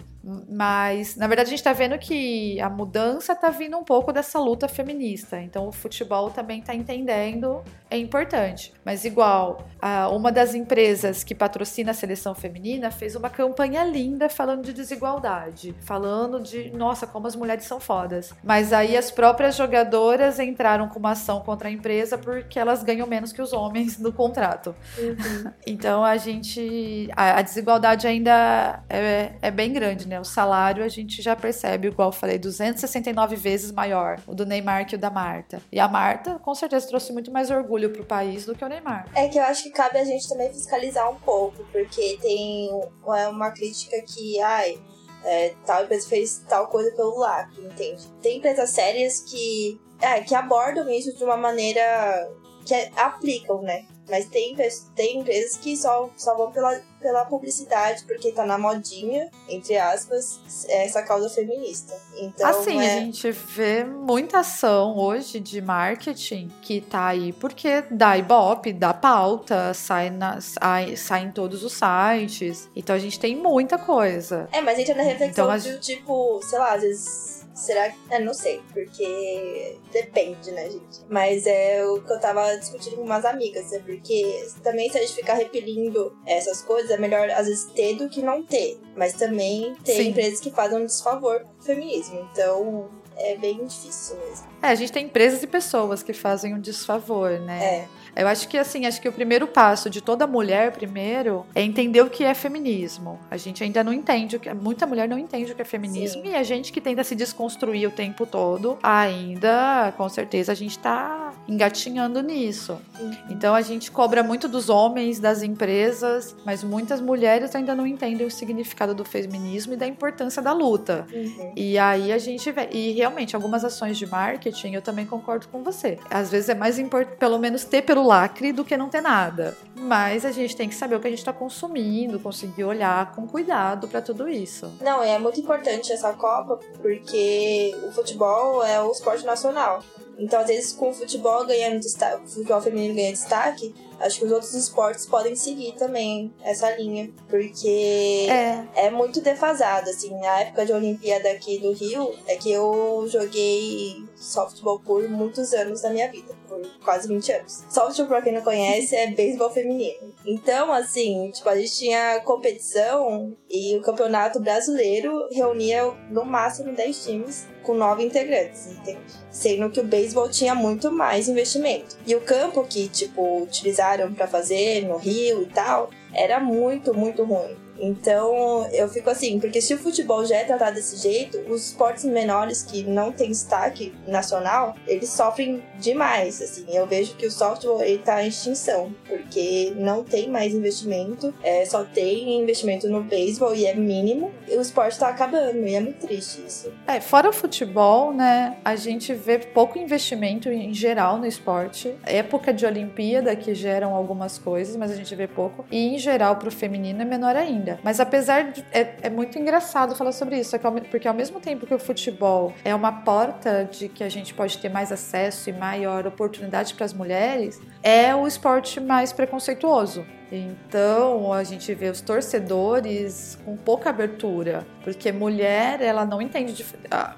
mas 0.50 1.16
na 1.16 1.27
verdade 1.27 1.48
a 1.48 1.50
gente 1.51 1.60
está 1.60 1.74
vendo 1.74 1.98
que 1.98 2.60
a 2.60 2.69
mudança 2.69 3.33
está 3.33 3.50
vindo 3.50 3.77
um 3.77 3.83
pouco 3.83 4.12
dessa 4.12 4.39
luta 4.39 4.68
feminista. 4.68 5.39
Então 5.39 5.68
o 5.68 5.72
futebol 5.72 6.30
também 6.31 6.60
está 6.60 6.74
entendendo, 6.74 7.62
é 7.89 7.98
importante. 7.98 8.74
Mas 8.83 9.06
igual, 9.06 9.68
uma 10.12 10.31
das 10.31 10.56
empresas 10.56 11.24
que 11.24 11.36
patrocina 11.36 11.92
a 11.92 11.94
seleção 11.94 12.33
feminina 12.33 12.92
fez 12.92 13.16
uma 13.16 13.30
campanha 13.30 13.83
linda 13.83 14.30
falando 14.30 14.63
de 14.63 14.74
desigualdade, 14.74 15.75
falando 15.81 16.42
de, 16.42 16.71
nossa, 16.71 17.06
como 17.06 17.28
as 17.28 17.36
mulheres 17.36 17.66
são 17.66 17.80
fodas. 17.80 18.33
Mas 18.44 18.73
aí 18.73 18.97
as 18.97 19.11
próprias 19.11 19.56
jogadoras 19.56 20.40
entraram 20.40 20.88
com 20.88 20.99
uma 20.99 21.11
ação 21.11 21.42
contra 21.42 21.68
a 21.68 21.71
empresa 21.71 22.18
porque 22.18 22.57
elas 22.57 22.83
ganham 22.83 23.07
menos 23.07 23.31
que 23.31 23.42
os 23.42 23.54
homens 23.54 23.97
no 23.99 24.11
contrato. 24.11 24.76
Uhum. 24.97 25.52
Então 25.68 26.04
a 26.04 26.16
gente, 26.18 27.09
a, 27.16 27.40
a 27.40 27.42
desigualdade 27.42 28.07
ainda 28.16 28.84
é, 28.90 29.34
é 29.42 29.52
bem 29.52 29.72
grande, 29.72 30.07
né? 30.07 30.19
O 30.19 30.24
salário 30.24 30.84
a 30.84 30.88
gente 30.88 31.22
já 31.22 31.36
percebe, 31.36 31.88
igual 31.88 32.10
eu 32.10 32.14
falei, 32.14 32.38
269 32.38 33.36
vezes 33.36 33.72
maior 33.72 34.19
o 34.28 34.34
do 34.34 34.45
Neymar 34.45 34.88
que 34.88 34.95
o 34.95 35.00
da 35.00 35.10
Marta. 35.10 35.62
E 35.72 35.80
a 35.80 35.88
Marta, 35.88 36.40
com 36.40 36.56
certeza, 36.56 36.88
trouxe 36.88 37.14
muito 37.14 37.31
mais 37.31 37.52
orgulho 37.52 37.90
pro 37.92 38.06
país 38.06 38.45
do 38.45 38.56
que 38.56 38.64
o 38.64 38.68
Neymar. 38.68 39.07
É 39.14 39.28
que 39.28 39.38
eu 39.38 39.44
acho 39.44 39.64
que 39.64 39.69
cabe 39.69 39.98
a 39.98 40.04
gente 40.04 40.28
também 40.28 40.52
fiscalizar 40.52 41.10
um 41.10 41.16
pouco, 41.16 41.64
porque 41.72 42.18
tem 42.22 42.69
é 43.16 43.28
uma 43.28 43.52
crítica 43.52 44.02
que, 44.02 44.40
ai, 44.42 44.80
é, 45.24 45.54
tal 45.66 45.84
empresa 45.84 46.07
fez 46.07 46.44
tal 46.48 46.68
coisa 46.68 46.92
pelo 46.95 47.19
lacre, 47.19 47.64
entende? 47.64 48.07
Tem 48.22 48.38
empresas 48.38 48.69
sérias 48.69 49.19
que, 49.22 49.80
é, 50.02 50.22
que 50.22 50.36
abordam 50.36 50.90
isso 50.90 51.16
de 51.16 51.24
uma 51.24 51.38
maneira 51.38 52.31
que 52.66 52.74
aplicam, 52.95 53.62
né? 53.62 53.86
Mas 54.09 54.26
tem, 54.26 54.56
tem 54.95 55.19
empresas 55.19 55.57
que 55.57 55.76
só, 55.76 56.09
só 56.16 56.35
vão 56.35 56.52
pela, 56.52 56.80
pela 57.02 57.26
publicidade, 57.26 58.04
porque 58.06 58.31
tá 58.31 58.45
na 58.45 58.57
modinha, 58.57 59.30
entre 59.50 59.78
aspas, 59.78 60.66
essa 60.69 61.02
causa 61.02 61.30
feminista. 61.30 61.94
Então, 62.18 62.47
assim, 62.47 62.80
é... 62.80 62.97
a 62.97 63.00
gente 63.00 63.31
vê 63.31 63.83
muita 63.83 64.40
ação 64.40 64.97
hoje 64.97 65.40
de 65.40 65.62
marketing 65.62 66.52
que 66.62 66.81
tá 66.81 67.07
aí 67.07 67.33
porque 67.33 67.83
dá 67.90 68.18
ibope, 68.18 68.74
dá 68.74 68.94
pauta, 68.94 69.74
sai, 69.74 70.09
na, 70.09 70.40
sai, 70.40 70.95
sai 70.95 71.24
em 71.24 71.31
todos 71.31 71.64
os 71.64 71.74
sites. 71.74 72.69
Então 72.76 72.95
a 72.95 73.00
gente 73.00 73.19
tem 73.19 73.35
muita 73.35 73.78
coisa. 73.78 74.47
É, 74.52 74.62
mas 74.62 74.78
entra 74.78 74.95
na 74.95 75.04
reflexão 75.04 75.56
então, 75.56 75.71
do 75.71 75.80
tipo, 75.80 76.40
sei 76.44 76.59
lá, 76.59 76.74
às 76.74 76.81
vezes 76.81 77.34
Será 77.56 77.90
que. 77.90 77.97
Eu 78.12 78.26
não 78.26 78.33
sei, 78.33 78.62
porque 78.74 79.78
depende, 79.92 80.52
né, 80.52 80.69
gente? 80.69 81.00
Mas 81.09 81.47
é 81.47 81.85
o 81.85 82.02
que 82.02 82.12
eu 82.12 82.19
tava 82.19 82.56
discutindo 82.57 82.97
com 82.97 83.04
umas 83.04 83.24
amigas, 83.24 83.71
né? 83.71 83.80
Porque 83.80 84.45
também 84.62 84.90
se 84.90 84.97
a 84.97 85.02
gente 85.02 85.16
ficar 85.16 85.35
repelindo 85.35 86.16
essas 86.26 86.62
coisas, 86.62 86.92
é 86.92 86.97
melhor 86.97 87.30
às 87.30 87.47
vezes 87.47 87.66
ter 87.74 87.95
do 87.95 88.09
que 88.09 88.21
não 88.21 88.44
ter. 88.44 88.78
Mas 88.95 89.14
também 89.14 89.74
tem 89.85 89.95
Sim. 89.95 90.09
empresas 90.09 90.40
que 90.42 90.52
fazem 90.52 90.80
um 90.80 90.85
desfavor 90.85 91.40
pro 91.40 91.66
feminismo. 91.66 92.28
Então, 92.31 92.90
é 93.18 93.38
bem 93.38 93.66
difícil 93.66 94.18
mesmo. 94.18 94.47
É, 94.62 94.68
a 94.68 94.76
gente 94.76 94.92
tem 94.92 95.06
empresas 95.06 95.42
e 95.42 95.47
pessoas 95.47 96.04
que 96.04 96.14
fazem 96.14 96.54
um 96.54 96.59
desfavor, 96.59 97.40
né? 97.40 97.88
Eu 98.16 98.28
acho 98.28 98.48
que 98.48 98.57
assim, 98.57 98.86
acho 98.86 99.02
que 99.02 99.10
o 99.10 99.12
primeiro 99.12 99.48
passo 99.48 99.90
de 99.90 100.02
toda 100.02 100.26
mulher, 100.26 100.72
primeiro, 100.72 101.45
é 101.54 101.62
entender 101.62 102.02
o 102.02 102.10
que 102.10 102.24
é 102.24 102.34
feminismo. 102.34 103.19
A 103.30 103.38
gente 103.38 103.64
ainda 103.64 103.84
não 103.84 103.92
entende 103.92 104.36
o 104.36 104.40
que. 104.40 104.54
Muita 104.54 104.86
mulher 104.86 105.07
não 105.07 105.18
entende 105.18 105.52
o 105.52 105.56
que 105.56 105.62
é 105.62 105.66
feminismo 105.66 106.22
Sim. 106.22 106.30
e 106.30 106.36
a 106.36 106.44
gente 106.44 106.72
que 106.72 106.80
tenta 106.80 107.04
se 107.04 107.16
desconstruir 107.16 107.88
o 107.88 107.92
tempo 107.92 108.26
todo, 108.26 108.78
ainda, 108.81 109.94
com 109.98 110.07
certeza, 110.07 110.52
a 110.52 110.56
gente 110.56 110.80
tá 110.80 111.34
engatinhando 111.48 112.22
nisso. 112.22 112.80
Uhum. 113.00 113.12
Então 113.30 113.54
a 113.54 113.62
gente 113.62 113.92
cobra 113.92 114.24
muito 114.24 114.48
dos 114.48 114.69
homens, 114.69 115.19
das 115.19 115.44
empresas, 115.44 116.36
mas 116.45 116.64
muitas 116.64 117.02
mulheres 117.02 117.56
ainda 117.56 117.76
não 117.76 117.86
entendem 117.86 118.26
o 118.26 118.31
significado 118.31 118.94
do 118.94 119.04
feminismo 119.04 119.74
e 119.74 119.78
da 119.78 119.88
importância 119.88 120.42
da 120.42 120.54
luta. 120.54 121.06
Uhum. 121.14 121.54
E 121.56 121.78
aí 121.78 122.12
a 122.12 122.18
gente 122.18 122.52
vê. 122.52 122.69
E 122.72 122.92
realmente, 122.92 123.36
algumas 123.36 123.64
ações 123.64 123.98
de 123.98 124.06
marketing, 124.06 124.74
eu 124.74 124.81
também 124.81 125.06
concordo 125.06 125.48
com 125.48 125.64
você. 125.64 126.00
Às 126.10 126.31
vezes 126.31 126.50
é 126.50 126.56
mais 126.56 126.80
importante, 126.80 127.18
pelo 127.18 127.38
menos, 127.38 127.64
ter 127.66 127.81
pelo 127.81 128.05
lacre 128.06 128.52
do 128.52 128.64
que 128.64 128.78
não 128.78 128.90
ter 128.90 129.02
nada. 129.02 129.57
Mas 129.76 130.26
a 130.26 130.31
gente 130.31 130.56
tem 130.56 130.69
que 130.69 130.76
saber 130.76 130.95
o 130.95 131.00
que 131.00 131.07
a 131.07 131.09
gente 131.09 131.19
está 131.19 131.33
consumindo, 131.33 132.19
conseguir 132.19 132.64
olhar 132.64 133.14
com 133.14 133.28
cuidado 133.28 133.88
para 133.88 134.02
tudo 134.02 134.28
isso. 134.28 134.71
Não, 134.81 135.04
é 135.04 135.18
muito 135.19 135.40
importante 135.40 135.92
essa 135.92 136.14
Copa, 136.14 136.59
porque 136.81 137.76
o 137.88 137.92
futebol 137.92 138.64
é 138.64 138.81
o 138.81 138.92
esporte 138.92 139.26
nacional. 139.26 139.83
Então, 140.18 140.40
às 140.40 140.47
vezes, 140.47 140.71
com 140.71 140.90
o 140.90 140.94
futebol 140.94 141.45
ganhando 141.45 141.80
destaque, 141.80 142.24
o 142.24 142.28
futebol 142.28 142.62
feminino 142.62 142.95
ganha 142.95 143.12
destaque, 143.12 143.74
acho 144.00 144.19
que 144.19 144.26
os 144.26 144.31
outros 144.31 144.54
esportes 144.54 145.06
podem 145.06 145.35
seguir 145.35 145.74
também 145.74 146.33
essa 146.42 146.71
linha, 146.76 147.09
porque 147.28 148.28
é, 148.30 148.88
é 148.88 148.90
muito 148.90 149.21
defasado, 149.21 149.90
assim, 149.90 150.18
na 150.19 150.42
época 150.42 150.66
de 150.66 150.71
Olimpíada 150.71 151.30
aqui 151.30 151.59
do 151.59 151.74
Rio, 151.74 152.14
é 152.28 152.35
que 152.35 152.52
eu 152.52 153.06
joguei 153.07 154.04
softball 154.16 154.80
por 154.80 155.07
muitos 155.09 155.54
anos 155.54 155.81
da 155.81 155.90
minha 155.90 156.09
vida, 156.09 156.33
por 156.47 156.61
quase 156.83 157.07
20 157.07 157.31
anos. 157.31 157.64
Softball, 157.69 158.07
pra 158.07 158.21
quem 158.21 158.33
não 158.33 158.42
conhece, 158.42 158.95
é 158.95 159.07
beisebol 159.11 159.49
feminino. 159.49 160.14
Então, 160.25 160.71
assim, 160.71 161.31
tipo, 161.31 161.47
a 161.49 161.56
gente 161.56 161.75
tinha 161.75 162.21
competição 162.21 163.35
e 163.49 163.78
o 163.78 163.81
campeonato 163.81 164.40
brasileiro 164.40 165.28
reunia 165.31 165.94
no 166.09 166.25
máximo 166.25 166.73
10 166.73 167.06
times 167.06 167.47
com 167.64 167.73
9 167.73 168.04
integrantes, 168.04 168.68
entende? 168.68 169.02
Sendo 169.31 169.69
que 169.69 169.80
o 169.80 169.83
beisebol 169.83 170.30
tinha 170.30 170.54
muito 170.54 170.92
mais 170.92 171.28
investimento. 171.28 171.97
E 172.06 172.16
o 172.16 172.21
campo 172.21 172.64
que, 172.64 172.87
tipo, 172.87 173.42
utilizaram 173.42 174.14
para 174.14 174.28
fazer 174.28 174.87
no 174.87 174.97
Rio 174.97 175.42
e 175.44 175.47
tal, 175.47 175.90
era 176.14 176.40
muito, 176.40 176.94
muito 176.94 177.23
ruim. 177.23 177.65
Então, 177.79 178.67
eu 178.71 178.87
fico 178.89 179.09
assim, 179.09 179.39
porque 179.39 179.61
se 179.61 179.73
o 179.73 179.77
futebol 179.77 180.25
já 180.25 180.37
é 180.37 180.44
tratado 180.44 180.75
desse 180.75 180.97
jeito, 180.97 181.39
os 181.49 181.67
esportes 181.67 182.05
menores 182.05 182.63
que 182.63 182.83
não 182.83 183.11
tem 183.11 183.29
destaque 183.29 183.94
nacional, 184.07 184.75
eles 184.87 185.09
sofrem 185.09 185.63
demais, 185.79 186.41
assim. 186.41 186.65
Eu 186.69 186.87
vejo 186.87 187.15
que 187.15 187.25
o 187.25 187.31
softball, 187.31 187.81
ele 187.81 187.99
tá 187.99 188.23
em 188.23 188.27
extinção, 188.27 188.94
porque 189.07 189.73
não 189.75 190.03
tem 190.03 190.29
mais 190.29 190.53
investimento, 190.53 191.33
é, 191.44 191.65
só 191.65 191.83
tem 191.83 192.41
investimento 192.41 192.87
no 192.89 193.03
beisebol 193.03 193.55
e 193.55 193.65
é 193.65 193.75
mínimo, 193.75 194.31
e 194.47 194.55
o 194.55 194.61
esporte 194.61 194.97
tá 194.97 195.09
acabando, 195.09 195.57
e 195.67 195.75
é 195.75 195.79
muito 195.79 196.07
triste 196.07 196.44
isso. 196.45 196.71
É, 196.87 196.99
fora 196.99 197.29
o 197.29 197.33
futebol, 197.33 198.13
né, 198.13 198.57
a 198.63 198.75
gente 198.75 199.13
vê 199.13 199.39
pouco 199.39 199.77
investimento 199.77 200.49
em 200.49 200.73
geral 200.73 201.17
no 201.17 201.25
esporte. 201.25 201.95
Época 202.03 202.53
de 202.53 202.65
Olimpíada 202.65 203.35
que 203.35 203.53
geram 203.53 203.95
algumas 203.95 204.37
coisas, 204.37 204.75
mas 204.75 204.91
a 204.91 204.95
gente 204.95 205.13
vê 205.15 205.27
pouco. 205.27 205.65
E 205.71 205.95
em 205.95 205.97
geral 205.97 206.37
pro 206.37 206.51
feminino 206.51 207.01
é 207.01 207.05
menor 207.05 207.35
ainda 207.35 207.65
ainda. 207.66 207.80
Mas 207.84 208.00
apesar 208.00 208.52
de. 208.52 208.64
É, 208.72 208.95
é 209.04 209.10
muito 209.10 209.38
engraçado 209.40 209.95
falar 209.95 210.12
sobre 210.12 210.40
isso, 210.40 210.56
porque 210.90 211.07
ao 211.07 211.14
mesmo 211.14 211.40
tempo 211.40 211.66
que 211.66 211.74
o 211.74 211.80
futebol 211.80 212.54
é 212.64 212.74
uma 212.74 212.92
porta 212.92 213.68
de 213.69 213.90
que 213.90 214.04
a 214.04 214.10
gente 214.10 214.34
pode 214.34 214.57
ter 214.60 214.69
mais 214.69 214.92
acesso 214.92 215.50
e 215.50 215.54
maior 215.54 216.06
oportunidade 216.06 216.74
para 216.76 216.86
as 216.86 216.94
mulheres, 216.94 217.60
é 217.81 218.16
o 218.16 218.28
esporte 218.28 218.80
mais 218.80 219.12
preconceituoso. 219.12 220.06
Então 220.35 221.31
a 221.31 221.44
gente 221.44 221.73
vê 221.73 221.89
os 221.89 222.01
torcedores 222.01 223.37
com 223.45 223.56
pouca 223.56 223.89
abertura, 223.89 224.65
porque 224.83 225.11
mulher 225.11 225.81
ela 225.81 226.06
não 226.06 226.21
entende 226.21 226.54
de 226.54 226.65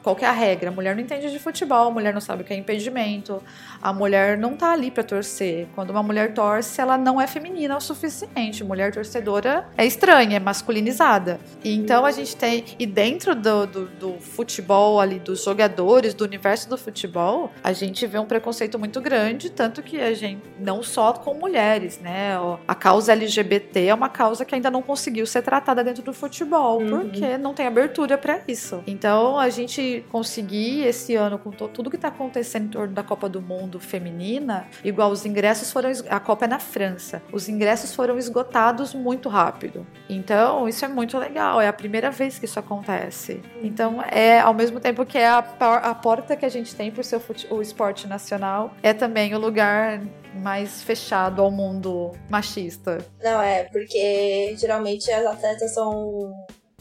qual 0.03 0.17
é 0.21 0.25
a 0.25 0.31
regra. 0.31 0.69
A 0.69 0.71
mulher 0.71 0.95
não 0.95 1.01
entende 1.01 1.31
de 1.31 1.39
futebol, 1.39 1.87
a 1.87 1.91
mulher 1.91 2.13
não 2.13 2.21
sabe 2.21 2.43
o 2.43 2.45
que 2.45 2.53
é 2.53 2.57
impedimento, 2.57 3.41
a 3.81 3.91
mulher 3.91 4.37
não 4.37 4.55
tá 4.55 4.71
ali 4.71 4.91
para 4.91 5.03
torcer. 5.03 5.67
Quando 5.75 5.89
uma 5.89 6.03
mulher 6.03 6.33
torce, 6.33 6.79
ela 6.79 6.97
não 6.97 7.19
é 7.19 7.27
feminina 7.27 7.75
o 7.75 7.81
suficiente. 7.81 8.63
Mulher 8.63 8.93
torcedora 8.93 9.67
é 9.77 9.85
estranha, 9.85 10.37
é 10.37 10.39
masculinizada. 10.39 11.39
E 11.63 11.75
então 11.75 12.05
a 12.05 12.11
gente 12.11 12.35
tem 12.35 12.63
e 12.77 12.85
dentro 12.85 13.35
do, 13.35 13.65
do, 13.65 13.85
do 13.87 14.19
futebol 14.19 14.99
ali 14.99 15.19
dos 15.19 15.43
jogadores, 15.43 16.13
do 16.13 16.23
universo 16.23 16.69
do 16.69 16.77
futebol, 16.77 17.51
a 17.63 17.73
gente 17.73 18.05
vê 18.05 18.19
um 18.19 18.25
preconceito 18.25 18.77
muito 18.77 19.01
grande, 19.01 19.49
tanto 19.49 19.81
que 19.81 19.99
a 19.99 20.13
gente 20.13 20.41
não 20.59 20.83
só 20.83 21.13
com 21.13 21.33
mulheres, 21.33 21.99
né? 21.99 22.35
A 22.67 22.75
causa 22.75 23.06
causa 23.07 23.13
LGBT 23.13 23.85
é 23.85 23.93
uma 23.93 24.09
causa 24.09 24.43
que 24.43 24.53
ainda 24.53 24.69
não 24.69 24.81
conseguiu 24.81 25.25
ser 25.25 25.41
tratada 25.41 25.83
dentro 25.83 26.03
do 26.03 26.13
futebol, 26.13 26.81
uhum. 26.81 26.89
porque 26.89 27.37
não 27.37 27.53
tem 27.53 27.65
abertura 27.65 28.17
para 28.17 28.41
isso. 28.47 28.83
Então, 28.85 29.39
a 29.39 29.49
gente 29.49 30.03
conseguir 30.11 30.83
esse 30.85 31.15
ano, 31.15 31.37
com 31.37 31.51
tudo 31.51 31.89
que 31.89 31.95
está 31.95 32.09
acontecendo 32.09 32.65
em 32.65 32.69
torno 32.69 32.93
da 32.93 33.03
Copa 33.03 33.29
do 33.29 33.41
Mundo 33.41 33.79
feminina, 33.79 34.67
igual 34.83 35.11
os 35.11 35.25
ingressos 35.25 35.71
foram. 35.71 35.91
A 36.09 36.19
Copa 36.19 36.45
é 36.45 36.47
na 36.47 36.59
França. 36.59 37.21
Os 37.31 37.47
ingressos 37.47 37.95
foram 37.95 38.17
esgotados 38.17 38.93
muito 38.93 39.29
rápido. 39.29 39.85
Então, 40.09 40.67
isso 40.67 40.83
é 40.83 40.87
muito 40.87 41.17
legal. 41.17 41.61
É 41.61 41.67
a 41.67 41.73
primeira 41.73 42.11
vez 42.11 42.37
que 42.37 42.45
isso 42.45 42.59
acontece. 42.59 43.41
Então, 43.61 44.01
é 44.11 44.39
ao 44.39 44.53
mesmo 44.53 44.79
tempo 44.79 45.05
que 45.05 45.17
é 45.17 45.27
a, 45.27 45.39
a 45.59 45.95
porta 45.95 46.35
que 46.35 46.45
a 46.45 46.49
gente 46.49 46.75
tem 46.75 46.91
o, 46.91 47.55
o 47.55 47.61
esporte 47.61 48.07
nacional, 48.07 48.73
é 48.83 48.93
também 48.93 49.33
o 49.33 49.39
lugar 49.39 50.01
mais 50.37 50.81
fechado 50.81 51.41
ao 51.41 51.51
mundo 51.51 52.11
machista. 52.29 52.97
Não, 53.21 53.41
é, 53.41 53.63
porque 53.65 54.55
geralmente 54.57 55.11
as 55.11 55.25
atletas 55.25 55.73
são, 55.73 56.31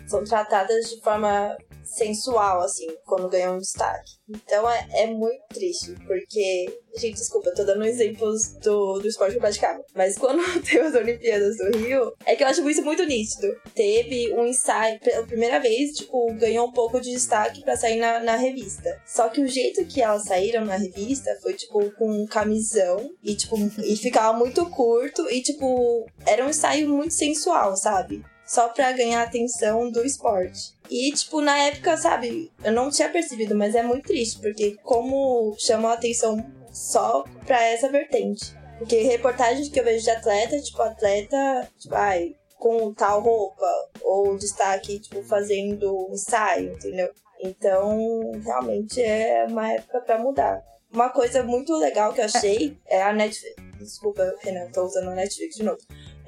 são 0.06 0.24
tratadas 0.24 0.90
de 0.90 1.00
forma 1.00 1.56
sensual, 1.86 2.60
assim, 2.60 2.86
quando 3.04 3.28
ganham 3.28 3.56
um 3.56 3.58
destaque. 3.58 4.12
Então 4.28 4.68
é, 4.68 4.86
é 4.92 5.06
muito 5.06 5.42
triste, 5.48 5.94
porque. 6.06 6.66
Gente, 6.96 7.16
desculpa, 7.16 7.50
eu 7.50 7.54
tô 7.54 7.64
dando 7.64 7.84
exemplos 7.84 8.54
do, 8.54 8.98
do 8.98 9.06
esporte 9.06 9.32
que 9.32 9.36
eu 9.36 9.42
praticava. 9.42 9.84
Mas 9.94 10.16
quando 10.16 10.42
teve 10.64 10.80
as 10.80 10.94
Olimpíadas 10.94 11.58
do 11.58 11.76
Rio, 11.76 12.14
é 12.24 12.34
que 12.34 12.42
eu 12.42 12.48
acho 12.48 12.68
isso 12.68 12.82
muito 12.82 13.04
nítido. 13.04 13.54
Teve 13.74 14.32
um 14.32 14.46
ensaio, 14.46 14.98
pela 15.00 15.26
primeira 15.26 15.60
vez, 15.60 15.92
tipo, 15.92 16.32
ganhou 16.34 16.66
um 16.66 16.72
pouco 16.72 16.98
de 16.98 17.10
destaque 17.10 17.62
para 17.62 17.76
sair 17.76 17.98
na, 17.98 18.20
na 18.20 18.36
revista. 18.36 18.98
Só 19.06 19.28
que 19.28 19.42
o 19.42 19.46
jeito 19.46 19.84
que 19.84 20.00
elas 20.00 20.24
saíram 20.24 20.64
na 20.64 20.76
revista 20.76 21.36
foi, 21.42 21.52
tipo, 21.52 21.90
com 21.92 22.10
um 22.10 22.26
camisão 22.26 23.10
e, 23.22 23.34
tipo, 23.36 23.56
e 23.84 23.96
ficava 23.96 24.36
muito 24.36 24.68
curto 24.70 25.28
e, 25.30 25.42
tipo, 25.42 26.06
era 26.26 26.44
um 26.44 26.48
ensaio 26.48 26.88
muito 26.88 27.12
sensual, 27.12 27.76
sabe? 27.76 28.24
Só 28.46 28.68
pra 28.68 28.92
ganhar 28.92 29.22
atenção 29.22 29.90
do 29.90 30.04
esporte. 30.04 30.74
E, 30.88 31.10
tipo, 31.12 31.40
na 31.40 31.58
época, 31.58 31.96
sabe, 31.96 32.52
eu 32.62 32.72
não 32.72 32.90
tinha 32.90 33.08
percebido, 33.08 33.56
mas 33.56 33.74
é 33.74 33.82
muito 33.82 34.06
triste, 34.06 34.40
porque 34.40 34.76
como 34.82 35.54
chamou 35.58 35.90
a 35.90 35.94
atenção 35.94 36.38
só 36.72 37.24
pra 37.44 37.62
essa 37.62 37.88
vertente. 37.88 38.54
Porque 38.78 39.02
reportagens 39.02 39.68
que 39.68 39.80
eu 39.80 39.84
vejo 39.84 40.04
de 40.04 40.10
atleta, 40.10 40.60
tipo, 40.60 40.80
atleta, 40.82 41.68
tipo, 41.78 41.94
ai, 41.94 42.36
com 42.58 42.92
tal 42.94 43.20
roupa, 43.20 43.66
ou 44.02 44.36
destaque, 44.36 45.00
tipo, 45.00 45.22
fazendo 45.22 46.08
ensaio, 46.12 46.72
entendeu? 46.72 47.10
Então, 47.40 48.32
realmente 48.44 49.02
é 49.02 49.46
uma 49.48 49.72
época 49.72 50.00
para 50.00 50.18
mudar. 50.18 50.62
Uma 50.92 51.10
coisa 51.10 51.42
muito 51.42 51.74
legal 51.76 52.12
que 52.12 52.20
eu 52.20 52.24
achei 52.24 52.78
é 52.86 53.02
a 53.02 53.12
Netflix. 53.12 53.56
Desculpa, 53.78 54.34
Renan, 54.40 54.70
tô 54.70 54.84
usando 54.84 55.10
a 55.10 55.14
Netflix 55.14 55.56
de 55.56 55.62
novo. 55.62 55.78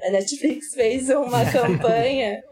A 0.03 0.11
Netflix 0.11 0.73
fez 0.73 1.09
uma 1.09 1.45
campanha 1.51 2.43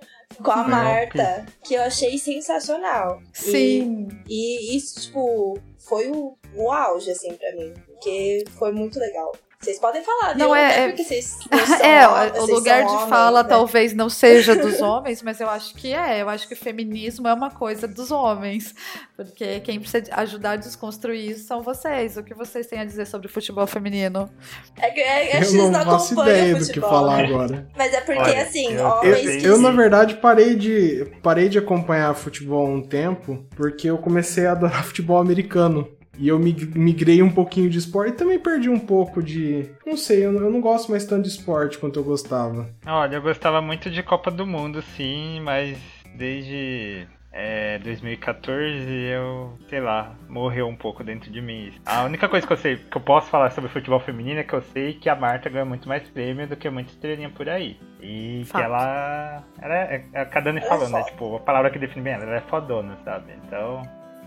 com 0.43 0.51
a 0.51 0.67
Marta, 0.67 1.45
que 1.63 1.73
eu 1.73 1.81
achei 1.81 2.17
sensacional. 2.17 3.21
Sim. 3.33 4.07
E, 4.27 4.73
e 4.73 4.77
isso, 4.77 5.01
tipo, 5.01 5.59
foi 5.79 6.09
o, 6.09 6.37
o 6.55 6.71
auge, 6.71 7.11
assim, 7.11 7.33
pra 7.33 7.55
mim. 7.55 7.73
Porque 7.85 8.43
foi 8.57 8.71
muito 8.71 8.99
legal. 8.99 9.31
Vocês 9.67 9.79
podem 9.79 10.01
falar, 10.01 10.33
viu? 10.33 10.47
Não 10.47 10.55
é, 10.55 10.79
é 10.79 10.87
porque 10.87 11.03
vocês, 11.03 11.37
é, 11.83 12.07
o 12.39 12.45
lugar 12.45 12.85
de 12.85 12.89
homens, 12.89 13.09
fala 13.09 13.43
né? 13.43 13.49
talvez 13.49 13.93
não 13.93 14.09
seja 14.09 14.55
dos 14.55 14.79
homens, 14.79 15.21
mas 15.21 15.41
eu 15.41 15.49
acho 15.49 15.75
que 15.75 15.93
é. 15.93 16.21
Eu 16.21 16.29
acho 16.29 16.47
que 16.47 16.53
o 16.53 16.57
feminismo 16.57 17.27
é 17.27 17.33
uma 17.33 17.51
coisa 17.51 17.85
dos 17.85 18.09
homens, 18.09 18.73
porque 19.13 19.59
quem 19.59 19.77
precisa 19.77 20.05
ajudar 20.13 20.51
a 20.51 20.55
desconstruir 20.55 21.31
isso 21.31 21.45
são 21.45 21.61
vocês. 21.61 22.15
O 22.15 22.23
que 22.23 22.33
vocês 22.33 22.65
têm 22.65 22.79
a 22.79 22.85
dizer 22.85 23.07
sobre 23.07 23.27
o 23.27 23.29
futebol 23.29 23.67
feminino? 23.67 24.29
É 24.77 24.89
que 24.89 25.01
é, 25.01 25.43
eu 25.43 25.53
não, 25.55 25.69
não 25.69 25.83
faço 25.83 26.13
ideia 26.13 26.55
do 26.55 26.65
que 26.65 26.79
falar 26.79 27.25
agora. 27.25 27.67
Mas 27.75 27.93
é 27.93 27.99
porque 27.99 28.21
Olha, 28.21 28.41
assim, 28.43 28.71
eu, 28.71 28.85
homens 28.85 29.43
eu, 29.43 29.51
eu, 29.51 29.57
na 29.57 29.71
verdade 29.71 30.15
parei 30.15 30.55
de 30.55 31.11
parei 31.21 31.49
de 31.49 31.57
acompanhar 31.57 32.15
futebol 32.15 32.67
há 32.67 32.69
um 32.69 32.81
tempo, 32.81 33.45
porque 33.53 33.89
eu 33.89 33.97
comecei 33.97 34.45
a 34.45 34.53
adorar 34.53 34.85
futebol 34.85 35.19
americano. 35.19 35.96
E 36.17 36.27
eu 36.27 36.39
migrei 36.39 37.21
um 37.21 37.29
pouquinho 37.29 37.69
de 37.69 37.77
esporte 37.77 38.13
e 38.13 38.15
também 38.15 38.39
perdi 38.39 38.69
um 38.69 38.79
pouco 38.79 39.21
de. 39.21 39.69
Não 39.85 39.95
sei, 39.95 40.25
eu 40.25 40.31
não, 40.31 40.59
gosto 40.59 40.89
mais 40.89 41.05
tanto 41.05 41.23
de 41.23 41.29
esporte 41.29 41.77
quanto 41.77 41.99
eu 41.99 42.03
gostava. 42.03 42.67
Olha, 42.85 43.15
eu 43.15 43.21
gostava 43.21 43.61
muito 43.61 43.89
de 43.89 44.01
Copa 44.01 44.31
do 44.31 44.45
Mundo, 44.45 44.81
sim, 44.81 45.39
mas 45.41 45.77
desde 46.15 47.07
é, 47.31 47.77
2014 47.79 48.89
eu, 48.89 49.53
sei 49.69 49.79
lá, 49.79 50.15
morreu 50.27 50.67
um 50.67 50.75
pouco 50.75 51.03
dentro 51.03 51.31
de 51.31 51.39
mim. 51.39 51.71
A 51.85 52.03
única 52.03 52.27
coisa 52.27 52.47
que 52.47 52.51
eu 52.51 52.57
sei, 52.57 52.77
que 52.77 52.97
eu 52.97 53.01
posso 53.01 53.29
falar 53.29 53.51
sobre 53.51 53.69
futebol 53.69 53.99
feminino 53.99 54.39
é 54.39 54.43
que 54.43 54.53
eu 54.53 54.61
sei 54.61 54.95
que 54.95 55.07
a 55.07 55.15
Marta 55.15 55.49
ganha 55.49 55.65
muito 55.65 55.87
mais 55.87 56.09
prêmio 56.09 56.47
do 56.47 56.55
que 56.55 56.67
muita 56.69 56.89
estrelinha 56.91 57.29
por 57.29 57.47
aí. 57.47 57.79
E 58.01 58.43
Fato. 58.45 58.61
que 58.61 58.65
ela. 58.65 59.43
Ela 59.61 59.75
é, 59.75 60.05
é, 60.13 60.21
a 60.21 60.39
Dani 60.39 60.61
falando, 60.61 60.93
né? 60.93 61.03
Tipo, 61.03 61.35
a 61.35 61.39
palavra 61.39 61.69
que 61.69 61.77
define 61.77 62.03
bem 62.03 62.13
ela, 62.13 62.23
ela 62.23 62.37
é 62.37 62.41
fodona, 62.41 62.97
sabe? 63.05 63.33
Então. 63.45 63.83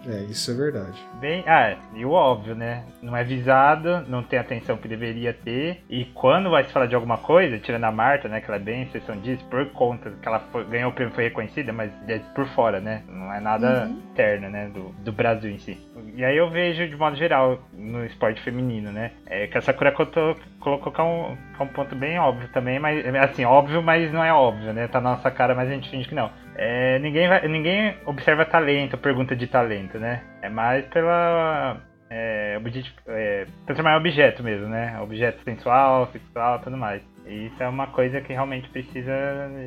É, 0.06 0.22
isso 0.24 0.50
é 0.50 0.54
verdade. 0.54 0.98
Bem, 1.20 1.44
ah, 1.46 1.76
e 1.94 2.04
o 2.04 2.10
óbvio, 2.10 2.54
né? 2.54 2.84
Não 3.02 3.16
é 3.16 3.22
visado, 3.22 4.02
não 4.08 4.22
tem 4.22 4.38
a 4.38 4.42
atenção 4.42 4.76
que 4.76 4.88
deveria 4.88 5.32
ter. 5.32 5.82
E 5.88 6.06
quando 6.06 6.50
vai 6.50 6.64
se 6.64 6.72
falar 6.72 6.86
de 6.86 6.94
alguma 6.94 7.18
coisa, 7.18 7.58
tirando 7.58 7.84
a 7.84 7.92
Marta, 7.92 8.28
né? 8.28 8.40
Que 8.40 8.46
ela 8.46 8.56
é 8.56 8.60
bem 8.60 8.82
exceção 8.82 9.16
disso, 9.18 9.44
por 9.50 9.66
conta 9.72 10.10
que 10.10 10.26
ela 10.26 10.40
foi, 10.50 10.64
ganhou 10.64 10.90
o 10.90 10.94
prêmio 10.94 11.14
foi 11.14 11.24
reconhecida, 11.24 11.72
mas 11.72 11.92
é 12.08 12.18
por 12.34 12.46
fora, 12.48 12.80
né? 12.80 13.02
Não 13.08 13.32
é 13.32 13.40
nada 13.40 13.86
uhum. 13.86 13.92
interno, 14.10 14.48
né? 14.48 14.68
Do, 14.68 14.90
do 15.02 15.12
Brasil 15.12 15.50
em 15.50 15.58
si. 15.58 15.78
E 16.14 16.24
aí 16.24 16.36
eu 16.36 16.50
vejo, 16.50 16.88
de 16.88 16.96
modo 16.96 17.16
geral, 17.16 17.60
no 17.72 18.04
esporte 18.04 18.40
feminino, 18.42 18.90
né? 18.92 19.12
É 19.26 19.46
que 19.46 19.58
a 19.58 19.60
Sakura 19.60 19.92
colocou, 19.92 20.36
colocou 20.60 20.92
que 20.92 21.00
é 21.00 21.04
um, 21.04 21.36
que 21.56 21.62
é 21.62 21.64
um 21.64 21.68
ponto 21.68 21.94
bem 21.94 22.18
óbvio 22.18 22.48
também, 22.48 22.78
mas 22.78 23.04
assim, 23.16 23.44
óbvio, 23.44 23.82
mas 23.82 24.12
não 24.12 24.24
é 24.24 24.32
óbvio, 24.32 24.72
né? 24.72 24.88
Tá 24.88 25.00
na 25.00 25.10
nossa 25.10 25.30
cara, 25.30 25.54
mas 25.54 25.68
a 25.68 25.72
gente 25.72 25.90
finge 25.90 26.08
que 26.08 26.14
não 26.14 26.30
é, 26.62 26.98
ninguém, 26.98 27.26
vai, 27.26 27.48
ninguém 27.48 27.96
observa 28.04 28.44
talento, 28.44 28.98
pergunta 28.98 29.34
de 29.34 29.46
talento, 29.46 29.98
né? 29.98 30.22
É 30.42 30.50
mais 30.50 30.84
pela. 30.88 31.80
É, 32.10 32.60
é, 33.06 33.46
transformar 33.64 33.94
em 33.94 33.98
objeto 33.98 34.42
mesmo, 34.42 34.68
né? 34.68 35.00
Objeto 35.00 35.44
sensual, 35.44 36.10
sexual 36.12 36.58
tudo 36.58 36.76
mais. 36.76 37.02
E 37.30 37.46
isso 37.46 37.62
é 37.62 37.68
uma 37.68 37.86
coisa 37.86 38.20
que 38.20 38.32
realmente 38.32 38.68
precisa 38.70 39.12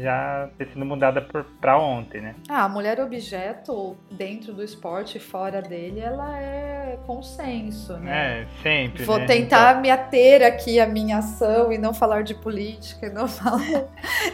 já 0.02 0.50
ter 0.58 0.68
sido 0.68 0.84
mudada 0.86 1.22
por, 1.22 1.46
pra 1.62 1.80
ontem, 1.80 2.20
né? 2.20 2.36
Ah, 2.50 2.66
a 2.66 2.70
mulher 2.70 3.00
objeto 3.00 3.96
dentro 4.12 4.54
do 4.54 4.62
esporte, 4.62 5.18
fora 5.20 5.62
dele, 5.62 6.02
ela 6.02 6.38
é 6.38 7.00
consenso, 7.06 7.96
né? 7.98 8.42
É, 8.42 8.48
sempre. 8.62 9.06
Vou 9.06 9.20
né? 9.20 9.26
tentar 9.26 9.72
então... 9.72 9.82
me 9.82 9.90
ater 9.90 10.46
aqui 10.46 10.80
à 10.80 10.86
minha 10.86 11.20
ação 11.20 11.72
e 11.72 11.78
não 11.78 11.94
falar 11.94 12.24
de 12.24 12.36
política, 12.36 13.08
e 13.08 13.10
não 13.10 13.28
falar. 13.30 13.86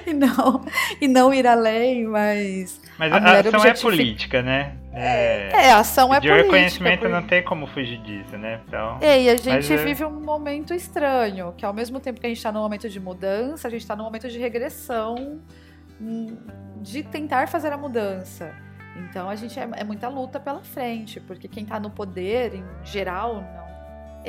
e, 0.08 0.14
não, 0.14 0.66
e 1.00 1.08
não 1.08 1.32
ir 1.32 1.46
além, 1.46 2.06
mas. 2.06 2.82
Mas 2.98 3.14
a, 3.14 3.18
a 3.18 3.40
ação 3.42 3.64
é 3.64 3.74
política, 3.76 4.42
né? 4.42 4.76
É, 5.00 5.50
é, 5.54 5.72
a 5.72 5.80
ação 5.80 6.14
é 6.14 6.20
de 6.20 6.28
política. 6.28 6.36
De 6.36 6.44
reconhecimento 6.44 7.00
por... 7.00 7.10
não 7.10 7.24
tem 7.26 7.44
como 7.44 7.68
fugir 7.68 8.02
disso, 8.02 8.38
né? 8.38 8.60
Então, 8.68 8.98
é, 9.02 9.22
e 9.22 9.30
a 9.30 9.38
gente 9.38 9.78
vive 9.78 10.04
um 10.04 10.20
momento 10.20 10.74
estranho, 10.74 11.54
que 11.58 11.66
ao 11.66 11.74
mesmo 11.74 12.00
tempo 12.00 12.20
que 12.20 12.26
a 12.26 12.30
gente 12.30 12.38
está 12.38 12.52
num 12.52 12.62
momento 12.62 12.90
de 12.90 13.00
mudança, 13.00 13.68
a 13.68 13.72
gente 13.72 13.82
está 13.82 13.96
num 13.96 14.04
momento 14.04 14.28
de 14.28 14.38
regressão, 14.38 15.40
hum, 16.02 16.38
de 16.82 17.04
tentar 17.04 17.48
fazer 17.48 17.72
a 17.72 17.78
mudança. 17.78 18.54
Então 18.98 19.30
a 19.30 19.36
gente 19.36 19.58
é, 19.58 19.70
é 19.78 19.84
muita 19.84 20.10
luta 20.10 20.40
pela 20.40 20.62
frente, 20.62 21.20
porque 21.22 21.48
quem 21.48 21.64
está 21.64 21.80
no 21.80 21.90
poder, 21.90 22.56
em 22.56 22.66
geral, 22.84 23.36
não, 23.36 23.69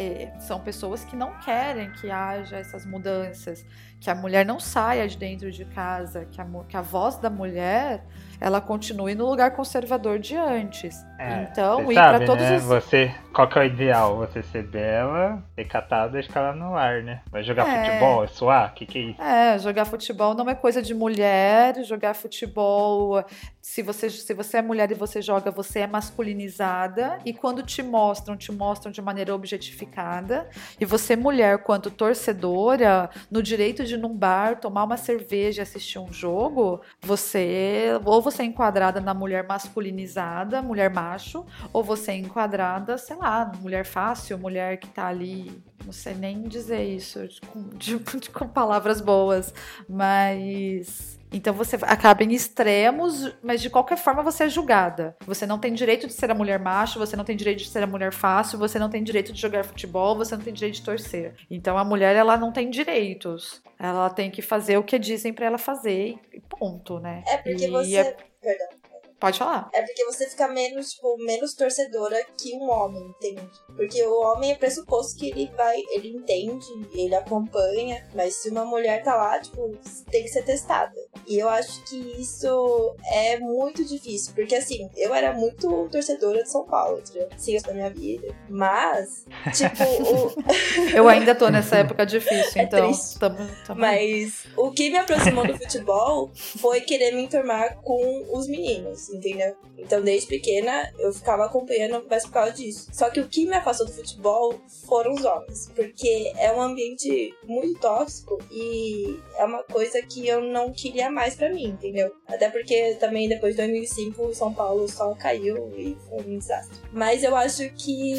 é, 0.00 0.32
são 0.38 0.58
pessoas 0.58 1.04
que 1.04 1.14
não 1.14 1.32
querem 1.40 1.90
que 1.92 2.10
haja 2.10 2.56
essas 2.56 2.86
mudanças, 2.86 3.64
que 4.00 4.08
a 4.08 4.14
mulher 4.14 4.46
não 4.46 4.58
saia 4.58 5.06
de 5.06 5.18
dentro 5.18 5.50
de 5.50 5.64
casa, 5.66 6.24
que 6.24 6.40
a, 6.40 6.46
que 6.66 6.76
a 6.76 6.80
voz 6.80 7.16
da 7.16 7.28
mulher 7.28 8.02
ela 8.40 8.60
continue 8.60 9.14
no 9.14 9.28
lugar 9.28 9.50
conservador 9.50 10.18
de 10.18 10.34
antes. 10.34 11.04
É, 11.18 11.42
então, 11.42 11.92
ir 11.92 11.94
para 11.94 12.24
todos 12.24 12.42
né? 12.42 12.56
os. 12.56 12.64
Você, 12.64 13.14
qual 13.34 13.46
que 13.46 13.58
é 13.58 13.62
o 13.62 13.64
ideal? 13.64 14.16
Você 14.16 14.42
ser 14.42 14.62
bela, 14.62 15.44
ser 15.54 15.64
catada 15.66 16.18
e 16.18 16.22
ficar 16.22 16.40
lá 16.40 16.54
no 16.54 16.74
ar, 16.74 17.02
né? 17.02 17.20
Vai 17.30 17.42
jogar 17.42 17.68
é. 17.68 17.84
futebol, 17.84 18.24
é 18.24 18.26
suar? 18.28 18.70
O 18.70 18.74
que, 18.74 18.86
que 18.86 18.98
é 18.98 19.02
isso? 19.02 19.22
É, 19.22 19.58
jogar 19.58 19.84
futebol 19.84 20.34
não 20.34 20.48
é 20.48 20.54
coisa 20.54 20.80
de 20.80 20.94
mulher. 20.94 21.84
Jogar 21.84 22.14
futebol, 22.14 23.22
se 23.70 23.82
você, 23.82 24.10
se 24.10 24.34
você 24.34 24.56
é 24.56 24.62
mulher 24.62 24.90
e 24.90 24.94
você 24.94 25.22
joga, 25.22 25.48
você 25.48 25.78
é 25.78 25.86
masculinizada. 25.86 27.20
E 27.24 27.32
quando 27.32 27.62
te 27.62 27.84
mostram, 27.84 28.36
te 28.36 28.50
mostram 28.50 28.90
de 28.90 29.00
maneira 29.00 29.32
objetificada. 29.32 30.50
E 30.80 30.84
você, 30.84 31.14
mulher, 31.14 31.58
quanto 31.58 31.88
torcedora, 31.88 33.08
no 33.30 33.40
direito 33.40 33.84
de 33.84 33.94
ir 33.94 33.96
num 33.96 34.12
bar, 34.12 34.58
tomar 34.58 34.82
uma 34.82 34.96
cerveja 34.96 35.60
e 35.60 35.62
assistir 35.62 36.00
um 36.00 36.12
jogo, 36.12 36.80
você 37.00 37.90
ou 38.04 38.20
você 38.20 38.42
é 38.42 38.46
enquadrada 38.46 39.00
na 39.00 39.14
mulher 39.14 39.46
masculinizada, 39.46 40.60
mulher 40.60 40.90
macho, 40.90 41.46
ou 41.72 41.84
você 41.84 42.10
é 42.10 42.16
enquadrada, 42.16 42.98
sei 42.98 43.14
lá, 43.14 43.52
mulher 43.60 43.86
fácil, 43.86 44.36
mulher 44.36 44.78
que 44.78 44.88
tá 44.88 45.06
ali, 45.06 45.62
não 45.86 45.92
sei 45.92 46.14
nem 46.14 46.42
dizer 46.42 46.82
isso 46.82 47.20
com, 47.46 47.68
de, 47.76 47.96
de, 48.18 48.30
com 48.30 48.48
palavras 48.48 49.00
boas, 49.00 49.54
mas 49.88 51.19
então 51.32 51.54
você 51.54 51.76
acaba 51.82 52.24
em 52.24 52.32
extremos, 52.32 53.32
mas 53.42 53.60
de 53.62 53.70
qualquer 53.70 53.96
forma 53.96 54.22
você 54.22 54.44
é 54.44 54.48
julgada. 54.48 55.16
Você 55.26 55.46
não 55.46 55.58
tem 55.58 55.72
direito 55.72 56.06
de 56.06 56.12
ser 56.12 56.30
a 56.30 56.34
mulher 56.34 56.58
macho, 56.58 56.98
você 56.98 57.16
não 57.16 57.24
tem 57.24 57.36
direito 57.36 57.58
de 57.58 57.68
ser 57.68 57.82
a 57.82 57.86
mulher 57.86 58.12
fácil, 58.12 58.58
você 58.58 58.78
não 58.78 58.90
tem 58.90 59.02
direito 59.02 59.32
de 59.32 59.40
jogar 59.40 59.64
futebol, 59.64 60.16
você 60.16 60.36
não 60.36 60.42
tem 60.42 60.52
direito 60.52 60.74
de 60.74 60.82
torcer. 60.82 61.34
Então 61.50 61.78
a 61.78 61.84
mulher 61.84 62.16
ela 62.16 62.36
não 62.36 62.52
tem 62.52 62.70
direitos. 62.70 63.62
Ela 63.78 64.10
tem 64.10 64.30
que 64.30 64.42
fazer 64.42 64.76
o 64.76 64.82
que 64.82 64.98
dizem 64.98 65.32
para 65.32 65.46
ela 65.46 65.58
fazer 65.58 66.18
e 66.32 66.40
ponto, 66.40 66.98
né? 66.98 67.22
É 67.26 67.36
porque 67.36 67.64
e 67.64 67.70
você. 67.70 67.96
É... 67.96 68.16
Perdão. 68.40 68.79
Pode 69.20 69.38
falar. 69.38 69.68
É 69.74 69.82
porque 69.82 70.02
você 70.06 70.26
fica 70.30 70.48
menos, 70.48 70.92
tipo, 70.94 71.14
menos 71.18 71.54
torcedora 71.54 72.24
que 72.38 72.56
um 72.56 72.70
homem, 72.70 73.02
entende? 73.04 73.50
Porque 73.76 74.02
o 74.06 74.18
homem 74.22 74.52
é 74.52 74.54
pressuposto 74.54 75.18
que 75.18 75.28
ele 75.28 75.50
vai, 75.54 75.78
ele 75.92 76.08
entende, 76.08 76.66
ele 76.94 77.14
acompanha, 77.14 78.08
mas 78.14 78.36
se 78.36 78.48
uma 78.48 78.64
mulher 78.64 79.02
tá 79.02 79.14
lá, 79.14 79.38
tipo, 79.38 79.76
tem 80.10 80.22
que 80.22 80.28
ser 80.30 80.42
testada. 80.42 80.94
E 81.26 81.38
eu 81.38 81.50
acho 81.50 81.84
que 81.84 81.96
isso 82.18 82.96
é 83.12 83.38
muito 83.38 83.84
difícil, 83.84 84.32
porque 84.34 84.54
assim, 84.54 84.88
eu 84.96 85.14
era 85.14 85.34
muito 85.34 85.88
torcedora 85.90 86.42
de 86.42 86.50
São 86.50 86.64
Paulo, 86.64 87.00
entendeu? 87.00 87.28
Sim, 87.36 87.56
isso 87.56 87.66
da 87.66 87.74
minha 87.74 87.90
vida. 87.90 88.34
Mas, 88.48 89.26
tipo, 89.52 89.84
o... 89.84 90.34
eu 90.96 91.06
ainda 91.08 91.34
tô 91.34 91.50
nessa 91.50 91.76
época 91.76 92.06
difícil, 92.06 92.52
é 92.60 92.64
então. 92.64 92.90
Tamo, 93.18 93.36
tamo... 93.66 93.80
Mas 93.80 94.46
o 94.56 94.70
que 94.70 94.88
me 94.88 94.96
aproximou 94.96 95.46
do 95.46 95.58
futebol 95.58 96.30
foi 96.34 96.80
querer 96.80 97.12
me 97.12 97.24
enturmar 97.24 97.76
com 97.82 98.24
os 98.32 98.48
meninos 98.48 99.09
entendeu? 99.12 99.54
Então, 99.78 100.02
desde 100.02 100.28
pequena, 100.28 100.92
eu 100.98 101.12
ficava 101.12 101.44
acompanhando 101.46 102.06
mais 102.08 102.24
por 102.24 102.32
causa 102.32 102.52
disso. 102.52 102.88
Só 102.92 103.10
que 103.10 103.20
o 103.20 103.28
que 103.28 103.46
me 103.46 103.54
afastou 103.54 103.86
do 103.86 103.92
futebol 103.92 104.60
foram 104.86 105.12
os 105.12 105.24
homens, 105.24 105.70
porque 105.74 106.32
é 106.36 106.52
um 106.52 106.60
ambiente 106.60 107.34
muito 107.44 107.80
tóxico 107.80 108.38
e 108.50 109.18
é 109.36 109.44
uma 109.44 109.62
coisa 109.62 110.02
que 110.02 110.26
eu 110.26 110.42
não 110.42 110.72
queria 110.72 111.10
mais 111.10 111.34
para 111.34 111.52
mim, 111.52 111.68
entendeu? 111.68 112.12
Até 112.26 112.50
porque 112.50 112.94
também 112.96 113.28
depois 113.28 113.54
de 113.54 113.62
2005 113.62 114.22
o 114.22 114.34
São 114.34 114.52
Paulo 114.52 114.88
só 114.88 115.14
caiu 115.14 115.72
e 115.76 115.96
foi 116.08 116.18
um 116.24 116.38
desastre. 116.38 116.78
Mas 116.92 117.22
eu 117.22 117.34
acho 117.34 117.68
que. 117.74 118.14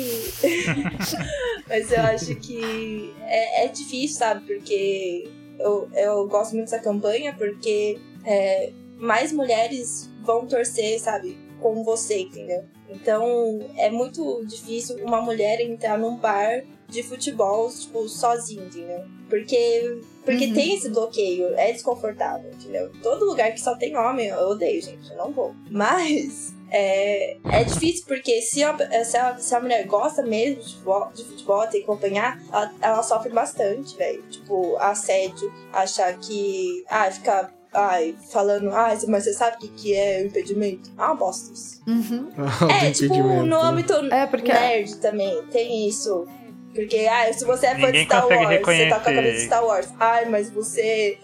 Mas 1.67 1.91
eu 1.91 2.01
acho 2.01 2.35
que 2.35 3.13
é, 3.21 3.65
é 3.65 3.67
difícil, 3.67 4.17
sabe? 4.17 4.45
Porque 4.45 5.29
eu, 5.59 5.87
eu 5.93 6.27
gosto 6.27 6.55
muito 6.55 6.69
dessa 6.69 6.81
campanha, 6.81 7.33
porque 7.37 7.99
é, 8.25 8.71
mais 9.01 9.31
mulheres 9.31 10.09
vão 10.23 10.45
torcer, 10.45 10.99
sabe, 10.99 11.37
com 11.59 11.83
você, 11.83 12.21
entendeu? 12.21 12.63
Então 12.89 13.59
é 13.77 13.89
muito 13.89 14.45
difícil 14.45 14.97
uma 15.03 15.21
mulher 15.21 15.59
entrar 15.59 15.97
num 15.97 16.17
bar 16.17 16.63
de 16.87 17.01
futebol, 17.01 17.69
tipo, 17.71 18.07
sozinha, 18.07 18.65
entendeu? 18.65 19.03
Porque, 19.29 20.01
porque 20.25 20.47
uhum. 20.47 20.53
tem 20.53 20.75
esse 20.75 20.89
bloqueio, 20.89 21.53
é 21.55 21.71
desconfortável, 21.71 22.51
entendeu? 22.51 22.91
Todo 23.01 23.25
lugar 23.25 23.51
que 23.53 23.61
só 23.61 23.75
tem 23.75 23.95
homem, 23.95 24.27
eu 24.27 24.49
odeio, 24.49 24.81
gente, 24.81 25.09
eu 25.09 25.17
não 25.17 25.31
vou. 25.31 25.55
Mas 25.69 26.53
é, 26.69 27.37
é 27.49 27.63
difícil 27.63 28.05
porque 28.05 28.41
se 28.41 28.61
a, 28.61 28.77
se, 29.05 29.17
a, 29.17 29.37
se 29.37 29.55
a 29.55 29.59
mulher 29.61 29.87
gosta 29.87 30.21
mesmo 30.21 30.61
de 30.61 30.73
futebol, 30.73 31.11
de 31.13 31.23
futebol 31.23 31.67
tem 31.67 31.81
que 31.81 31.89
acompanhar, 31.89 32.41
ela, 32.51 32.73
ela 32.81 33.03
sofre 33.03 33.31
bastante, 33.31 33.95
velho. 33.95 34.21
Tipo, 34.29 34.75
assédio, 34.77 35.51
achar 35.71 36.17
que. 36.19 36.83
Ah, 36.89 37.09
ficar 37.09 37.53
ai, 37.73 38.15
falando, 38.31 38.71
ai, 38.71 38.97
mas 39.07 39.23
você 39.23 39.33
sabe 39.33 39.57
o 39.57 39.59
que, 39.59 39.67
que 39.69 39.95
é 39.95 40.21
o 40.21 40.27
impedimento? 40.27 40.91
Ah, 40.97 41.13
bostas. 41.13 41.81
Uhum. 41.87 42.29
é, 42.83 42.91
tipo, 42.91 43.15
no 43.15 43.61
âmbito 43.61 43.93
é 44.11 44.25
porque... 44.27 44.51
nerd 44.51 44.97
também, 44.97 45.43
tem 45.51 45.87
isso. 45.87 46.27
Porque, 46.73 47.07
ai, 47.09 47.33
se 47.33 47.43
você 47.43 47.67
é 47.67 47.77
fã 47.77 47.91
de 47.91 48.05
Star 48.05 48.27
Wars, 48.27 48.47
reconhecer. 48.47 48.83
você 48.85 48.89
tá 48.89 48.99
com 48.99 49.09
a 49.09 49.13
cabeça 49.13 49.37
de 49.37 49.45
Star 49.45 49.65
Wars. 49.65 49.89
Ai, 49.99 50.25
mas 50.25 50.49
você. 50.49 51.17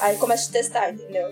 Aí 0.00 0.16
começa 0.16 0.44
a 0.44 0.46
te 0.46 0.52
testar, 0.52 0.90
entendeu? 0.90 1.30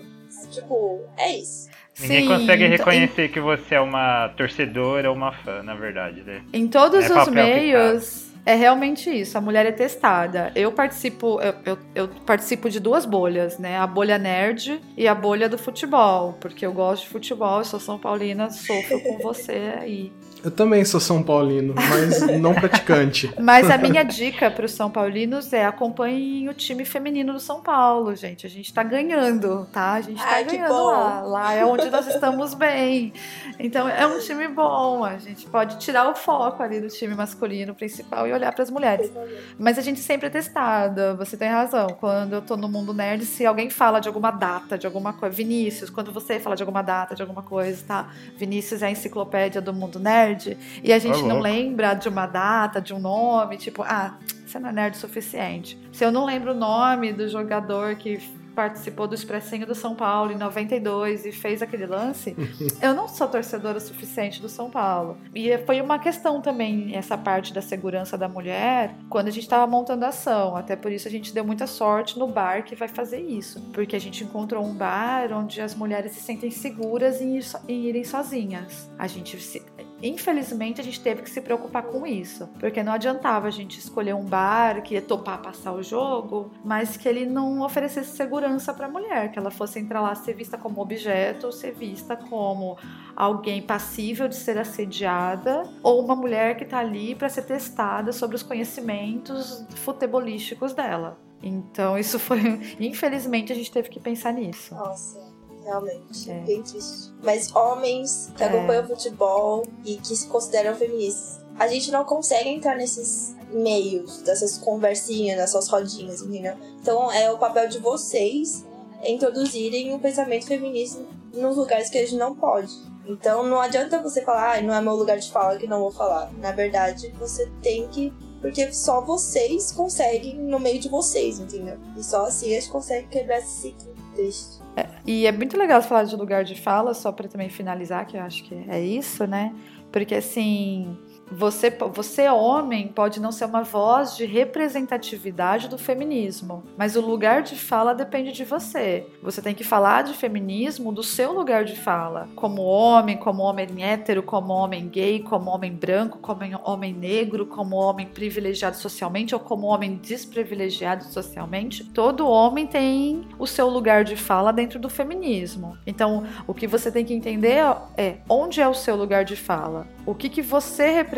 Tipo, 0.51 1.01
é 1.17 1.37
isso. 1.37 1.67
Ninguém 1.99 2.21
Sim, 2.21 2.27
consegue 2.27 2.65
então, 2.65 2.77
reconhecer 2.77 3.25
em... 3.25 3.29
que 3.29 3.39
você 3.39 3.73
é 3.73 3.79
uma 3.79 4.29
torcedora 4.37 5.09
ou 5.09 5.15
uma 5.15 5.31
fã, 5.31 5.63
na 5.63 5.73
verdade, 5.73 6.21
né? 6.21 6.43
Em 6.53 6.67
todos 6.67 7.09
é 7.09 7.19
os 7.19 7.27
meios 7.29 8.26
é 8.47 8.55
realmente 8.55 9.09
isso. 9.09 9.37
A 9.37 9.41
mulher 9.41 9.65
é 9.65 9.73
testada. 9.73 10.53
Eu 10.55 10.71
participo, 10.71 11.37
eu, 11.41 11.53
eu, 11.65 11.79
eu, 11.93 12.07
participo 12.25 12.69
de 12.69 12.79
duas 12.79 13.05
bolhas, 13.05 13.59
né? 13.59 13.77
A 13.77 13.85
bolha 13.85 14.17
nerd 14.17 14.81
e 14.95 15.05
a 15.05 15.13
bolha 15.13 15.49
do 15.49 15.57
futebol, 15.57 16.37
porque 16.39 16.65
eu 16.65 16.71
gosto 16.71 17.03
de 17.03 17.09
futebol, 17.09 17.57
eu 17.57 17.65
sou 17.65 17.77
São 17.77 17.99
Paulina, 17.99 18.49
sofro 18.49 19.01
com 19.01 19.17
você 19.17 19.73
aí. 19.77 20.13
Eu 20.47 20.51
também 20.51 20.85
sou 20.85 21.01
São 21.01 21.21
Paulino, 21.21 21.75
mas 21.75 22.21
não 22.39 22.53
praticante. 22.55 23.29
Mas 23.37 23.69
a 23.69 23.77
minha 23.77 24.01
dica 24.01 24.49
para 24.49 24.65
os 24.65 24.71
São 24.71 24.89
Paulinos 24.89 25.51
é 25.51 25.65
acompanhem 25.65 26.47
o 26.47 26.53
time 26.53 26.85
feminino 26.85 27.33
do 27.33 27.39
São 27.39 27.61
Paulo, 27.61 28.15
gente. 28.15 28.47
A 28.47 28.49
gente 28.49 28.73
tá 28.73 28.81
ganhando, 28.81 29.67
tá? 29.73 29.91
A 29.91 30.01
gente 30.01 30.23
tá 30.23 30.43
que 30.45 30.55
ganhando 30.55 30.85
lá. 30.85 31.21
Lá 31.21 31.53
é 31.53 31.65
onde 31.65 31.89
nós 31.89 32.07
estamos 32.07 32.53
bem. 32.53 33.11
Então 33.59 33.89
é 33.89 34.07
um 34.07 34.19
time 34.19 34.47
bom. 34.47 35.03
A 35.03 35.17
gente 35.17 35.45
pode 35.47 35.79
tirar 35.79 36.09
o 36.09 36.15
foco 36.15 36.63
ali 36.63 36.79
do 36.79 36.87
time 36.87 37.13
masculino 37.13 37.75
principal 37.75 38.25
e 38.25 38.31
olhar 38.31 38.53
para 38.53 38.63
as 38.63 38.71
mulheres. 38.71 39.11
Mas 39.59 39.77
a 39.77 39.81
gente 39.81 39.99
sempre 39.99 40.27
é 40.27 40.29
testada, 40.29 41.13
você 41.15 41.35
tem 41.35 41.49
razão. 41.49 41.87
Quando 41.99 42.31
eu 42.31 42.41
tô 42.41 42.55
no 42.55 42.69
mundo 42.69 42.93
nerd, 42.93 43.25
se 43.25 43.45
alguém 43.45 43.69
fala 43.69 43.99
de 43.99 44.07
alguma 44.07 44.31
data, 44.31 44.77
de 44.77 44.87
alguma 44.87 45.11
coisa. 45.11 45.35
Vinícius, 45.35 45.89
quando 45.89 46.13
você 46.13 46.39
fala 46.39 46.55
de 46.55 46.63
alguma 46.63 46.81
data, 46.81 47.13
de 47.13 47.21
alguma 47.21 47.43
coisa, 47.43 47.83
tá? 47.85 48.13
Vinícius 48.37 48.81
é 48.81 48.85
a 48.85 48.91
enciclopédia 48.91 49.59
do 49.59 49.73
mundo 49.73 49.99
nerd. 49.99 50.36
E 50.83 50.91
a 50.93 50.99
gente 50.99 51.21
Ô, 51.23 51.27
não 51.27 51.39
lembra 51.39 51.93
de 51.93 52.07
uma 52.09 52.25
data, 52.25 52.81
de 52.81 52.93
um 52.93 52.99
nome, 52.99 53.57
tipo, 53.57 53.83
ah, 53.83 54.17
você 54.45 54.59
não 54.59 54.69
é 54.69 54.73
nerd 54.73 54.95
o 54.95 54.99
suficiente. 54.99 55.77
Se 55.91 56.03
eu 56.05 56.11
não 56.11 56.25
lembro 56.25 56.51
o 56.51 56.55
nome 56.55 57.11
do 57.11 57.27
jogador 57.27 57.95
que 57.95 58.17
participou 58.55 59.07
do 59.07 59.13
Expressinho 59.13 59.67
do 59.67 59.75
São 59.75 59.93
Paulo 59.93 60.31
em 60.31 60.35
92 60.35 61.27
e 61.27 61.31
fez 61.31 61.61
aquele 61.61 61.85
lance, 61.85 62.35
eu 62.81 62.91
não 62.95 63.07
sou 63.07 63.27
torcedora 63.27 63.79
suficiente 63.79 64.41
do 64.41 64.49
São 64.49 64.67
Paulo. 64.67 65.15
E 65.35 65.55
foi 65.59 65.79
uma 65.79 65.99
questão 65.99 66.41
também, 66.41 66.95
essa 66.95 67.15
parte 67.15 67.53
da 67.53 67.61
segurança 67.61 68.17
da 68.17 68.27
mulher, 68.27 68.95
quando 69.11 69.27
a 69.27 69.31
gente 69.31 69.43
estava 69.43 69.67
montando 69.67 70.05
a 70.05 70.07
ação. 70.07 70.55
Até 70.55 70.75
por 70.75 70.91
isso 70.91 71.07
a 71.07 71.11
gente 71.11 71.31
deu 71.35 71.45
muita 71.45 71.67
sorte 71.67 72.17
no 72.17 72.25
bar 72.25 72.63
que 72.63 72.73
vai 72.75 72.87
fazer 72.87 73.19
isso. 73.21 73.61
Porque 73.73 73.95
a 73.95 73.99
gente 73.99 74.23
encontrou 74.23 74.65
um 74.65 74.73
bar 74.73 75.31
onde 75.33 75.61
as 75.61 75.75
mulheres 75.75 76.13
se 76.13 76.21
sentem 76.21 76.49
seguras 76.49 77.21
em, 77.21 77.37
ir 77.37 77.43
so- 77.43 77.59
em 77.67 77.83
irem 77.85 78.03
sozinhas. 78.03 78.89
A 78.97 79.05
gente 79.05 79.39
se. 79.39 79.61
Infelizmente, 80.01 80.79
a 80.79 80.83
gente 80.83 81.01
teve 81.01 81.21
que 81.21 81.29
se 81.29 81.41
preocupar 81.41 81.83
com 81.83 82.05
isso, 82.05 82.47
porque 82.59 82.83
não 82.83 82.93
adiantava 82.93 83.47
a 83.47 83.51
gente 83.51 83.79
escolher 83.79 84.13
um 84.13 84.23
bar 84.23 84.81
que 84.81 84.93
ia 84.93 85.01
topar 85.01 85.41
passar 85.41 85.73
o 85.73 85.81
jogo, 85.81 86.51
mas 86.63 86.95
que 86.95 87.07
ele 87.07 87.25
não 87.25 87.61
oferecesse 87.61 88.15
segurança 88.15 88.73
para 88.73 88.85
a 88.85 88.89
mulher, 88.89 89.31
que 89.31 89.39
ela 89.39 89.49
fosse 89.49 89.79
entrar 89.79 90.01
lá 90.01 90.13
ser 90.13 90.33
vista 90.33 90.57
como 90.57 90.81
objeto, 90.81 91.47
ou 91.47 91.51
ser 91.51 91.73
vista 91.73 92.15
como 92.15 92.77
alguém 93.15 93.61
passível 93.61 94.27
de 94.27 94.35
ser 94.35 94.57
assediada, 94.57 95.63
ou 95.81 96.03
uma 96.03 96.15
mulher 96.15 96.55
que 96.57 96.65
tá 96.65 96.79
ali 96.79 97.15
para 97.15 97.29
ser 97.29 97.43
testada 97.43 98.11
sobre 98.11 98.35
os 98.35 98.43
conhecimentos 98.43 99.65
futebolísticos 99.75 100.73
dela. 100.73 101.17
Então, 101.41 101.97
isso 101.97 102.19
foi. 102.19 102.39
Infelizmente, 102.79 103.51
a 103.51 103.55
gente 103.55 103.71
teve 103.71 103.89
que 103.89 103.99
pensar 103.99 104.33
nisso. 104.33 104.73
Nossa, 104.73 105.26
realmente, 105.67 106.31
É. 106.31 106.39
bem 106.39 106.63
triste. 106.63 107.11
Mas 107.21 107.53
homens 107.55 108.31
que 108.35 108.43
É. 108.43 108.47
acompanham 108.47 108.87
futebol 108.87 109.65
e 109.85 109.97
que 109.97 110.15
se 110.15 110.27
consideram 110.27 110.73
feministas, 110.75 111.39
a 111.59 111.67
gente 111.67 111.91
não 111.91 112.03
consegue 112.05 112.49
entrar 112.49 112.75
nesses 112.75 113.35
meios, 113.51 114.21
dessas 114.21 114.57
conversinhas, 114.57 115.37
nessas 115.37 115.67
rodinhas, 115.67 116.21
entendeu? 116.21 116.55
Então 116.81 117.11
é 117.11 117.31
o 117.31 117.37
papel 117.37 117.67
de 117.67 117.79
vocês 117.79 118.65
introduzirem 119.03 119.93
o 119.93 119.99
pensamento 119.99 120.45
feminista 120.45 121.01
nos 121.33 121.55
lugares 121.57 121.89
que 121.89 121.97
a 121.97 122.01
gente 122.01 122.15
não 122.15 122.35
pode. 122.35 122.73
Então 123.05 123.43
não 123.43 123.59
adianta 123.59 124.01
você 124.01 124.21
falar, 124.21 124.57
ah, 124.57 124.61
não 124.61 124.73
é 124.73 124.81
meu 124.81 124.95
lugar 124.95 125.17
de 125.17 125.31
fala 125.31 125.57
que 125.57 125.67
não 125.67 125.79
vou 125.79 125.91
falar. 125.91 126.31
Na 126.39 126.51
verdade, 126.51 127.13
você 127.19 127.49
tem 127.61 127.87
que. 127.87 128.13
Porque 128.41 128.71
só 128.71 129.01
vocês 129.01 129.71
conseguem 129.71 130.37
no 130.37 130.59
meio 130.59 130.79
de 130.79 130.89
vocês, 130.89 131.39
entendeu? 131.39 131.77
E 131.97 132.03
só 132.03 132.25
assim 132.25 132.47
a 132.55 132.59
gente 132.59 132.69
consegue 132.69 133.07
quebrar 133.07 133.39
esse 133.39 133.61
ciclo 133.61 133.93
triste. 134.13 134.59
E 135.05 135.25
é 135.25 135.31
muito 135.31 135.57
legal 135.57 135.81
falar 135.81 136.03
de 136.03 136.15
lugar 136.15 136.43
de 136.43 136.55
fala, 136.55 136.93
só 136.93 137.11
para 137.11 137.27
também 137.27 137.49
finalizar, 137.49 138.05
que 138.05 138.17
eu 138.17 138.21
acho 138.21 138.43
que 138.43 138.53
é 138.67 138.79
isso, 138.79 139.25
né? 139.25 139.53
Porque 139.91 140.15
assim, 140.15 140.97
você, 141.29 141.69
você 141.93 142.29
homem 142.29 142.87
pode 142.87 143.19
não 143.19 143.31
ser 143.31 143.45
uma 143.45 143.63
voz 143.63 144.15
de 144.15 144.25
representatividade 144.25 145.67
do 145.67 145.77
feminismo, 145.77 146.63
mas 146.77 146.95
o 146.95 147.01
lugar 147.01 147.43
de 147.43 147.55
fala 147.55 147.93
depende 147.93 148.31
de 148.31 148.43
você. 148.43 149.05
Você 149.21 149.41
tem 149.41 149.53
que 149.53 149.63
falar 149.63 150.03
de 150.03 150.13
feminismo 150.13 150.91
do 150.91 151.03
seu 151.03 151.33
lugar 151.33 151.65
de 151.65 151.75
fala, 151.75 152.29
como 152.35 152.61
homem, 152.61 153.17
como 153.17 153.43
homem 153.43 153.67
hétero, 153.83 154.23
como 154.23 154.53
homem 154.53 154.87
gay, 154.87 155.19
como 155.19 155.51
homem 155.51 155.73
branco, 155.73 156.17
como 156.19 156.41
homem 156.63 156.93
negro, 156.93 157.45
como 157.45 157.75
homem 157.75 158.07
privilegiado 158.07 158.77
socialmente 158.77 159.33
ou 159.35 159.39
como 159.39 159.67
homem 159.67 159.95
desprivilegiado 159.95 161.03
socialmente. 161.05 161.83
Todo 161.83 162.27
homem 162.27 162.65
tem 162.65 163.27
o 163.37 163.45
seu 163.45 163.67
lugar 163.67 164.03
de 164.03 164.15
fala 164.15 164.53
dentro 164.53 164.79
do 164.79 164.89
feminismo. 164.89 165.77
Então, 165.85 166.25
o 166.45 166.53
que 166.53 166.67
você 166.67 166.91
tem 166.91 167.03
que 167.03 167.13
entender 167.13 167.63
é 167.97 168.17
onde 168.29 168.61
é 168.61 168.67
o 168.67 168.73
seu 168.73 168.95
lugar 168.95 169.25
de 169.25 169.35
fala. 169.35 169.87
O 170.05 170.15
que, 170.15 170.29
que 170.29 170.41
você 170.41 170.89
representa 170.89 171.16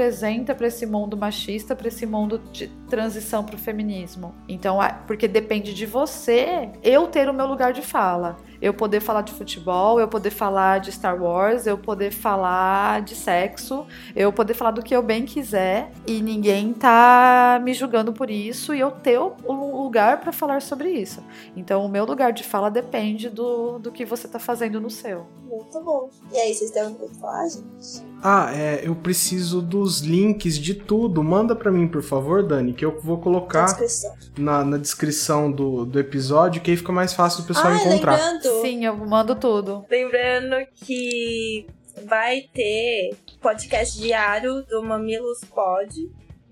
para 0.56 0.68
esse 0.68 0.86
mundo 0.86 1.18
machista, 1.18 1.76
para 1.76 1.88
esse 1.88 2.06
mundo 2.06 2.42
de 2.52 2.68
transição 2.90 3.44
para 3.44 3.56
o 3.56 3.60
feminismo. 3.60 4.34
Então, 4.48 4.80
porque 5.06 5.28
depende 5.28 5.74
de 5.74 5.86
você 5.86 6.70
eu 6.84 7.08
ter 7.08 7.30
o 7.30 7.34
meu 7.34 7.46
lugar 7.46 7.74
de 7.74 7.82
fala. 7.82 8.38
Eu 8.62 8.74
poder 8.74 9.00
falar 9.00 9.22
de 9.22 9.34
futebol, 9.34 10.00
eu 10.00 10.08
poder 10.08 10.32
falar 10.32 10.80
de 10.80 10.91
Star 10.91 11.22
Wars, 11.22 11.65
eu 11.67 11.78
poder 11.78 12.12
falar 12.12 13.02
de 13.02 13.15
sexo, 13.15 13.86
eu 14.15 14.32
poder 14.34 14.54
falar 14.54 14.72
do 14.72 14.82
que 14.82 14.95
eu 14.95 15.02
bem 15.02 15.26
quiser 15.26 15.91
e 16.08 16.22
ninguém 16.22 16.74
tá 16.74 17.60
me 17.63 17.74
julgando 17.74 18.12
por 18.13 18.30
isso 18.30 18.74
e 18.74 18.80
eu 18.80 18.91
ter 18.91 19.19
o 19.19 19.34
o 19.80 19.84
lugar 19.84 20.19
para 20.19 20.32
falar 20.32 20.62
sobre 20.62 20.89
isso. 20.89 21.24
Então, 21.56 21.86
o 21.86 21.89
meu 21.89 22.06
lugar 22.06 22.32
de 22.34 22.43
fala 22.43 22.69
depende 22.69 23.30
do, 23.30 23.80
do 23.80 23.91
que 23.91 24.06
você 24.06 24.28
tá 24.28 24.39
fazendo 24.39 24.80
no 24.80 24.89
seu. 24.89 25.26
Muito 25.50 25.82
bom. 25.82 26.10
E 26.32 26.38
aí, 26.38 26.54
vocês 26.54 26.69
têm 26.72 26.84
alguma 26.84 27.00
coisa 27.00 27.19
falar, 27.19 27.48
gente? 27.48 28.10
Ah, 28.22 28.52
é, 28.54 28.82
eu 28.86 28.95
preciso 28.95 29.62
dos 29.62 30.02
links 30.02 30.58
de 30.58 30.74
tudo. 30.74 31.24
Manda 31.24 31.56
pra 31.56 31.72
mim, 31.72 31.88
por 31.88 32.04
favor, 32.04 32.43
Dani, 32.43 32.74
que 32.74 32.86
eu 32.86 33.00
vou 33.02 33.17
Na 33.17 33.24
colocar 33.24 33.65
descrição. 33.65 34.13
na, 34.38 34.63
na 34.63 34.78
descrição 34.78 35.52
do, 35.52 35.86
do 35.86 36.00
episódio, 36.00 36.62
que 36.62 36.69
aí 36.69 36.78
fica 36.78 36.91
mais 36.91 37.13
fácil 37.13 37.43
do 37.43 37.48
pessoal 37.48 37.67
ah, 37.74 37.76
encontrar. 37.78 38.12
lembrando, 38.17 38.49
Sim, 38.62 38.86
eu 38.86 38.96
mando 38.98 39.36
tudo. 39.36 39.86
lembrando 39.90 40.56
que 40.76 41.66
vai 42.06 42.42
ter 42.54 43.16
podcast 43.42 44.00
diário 44.00 44.64
do 44.64 44.82
Mamilos 44.84 45.40
Pod, 45.54 45.94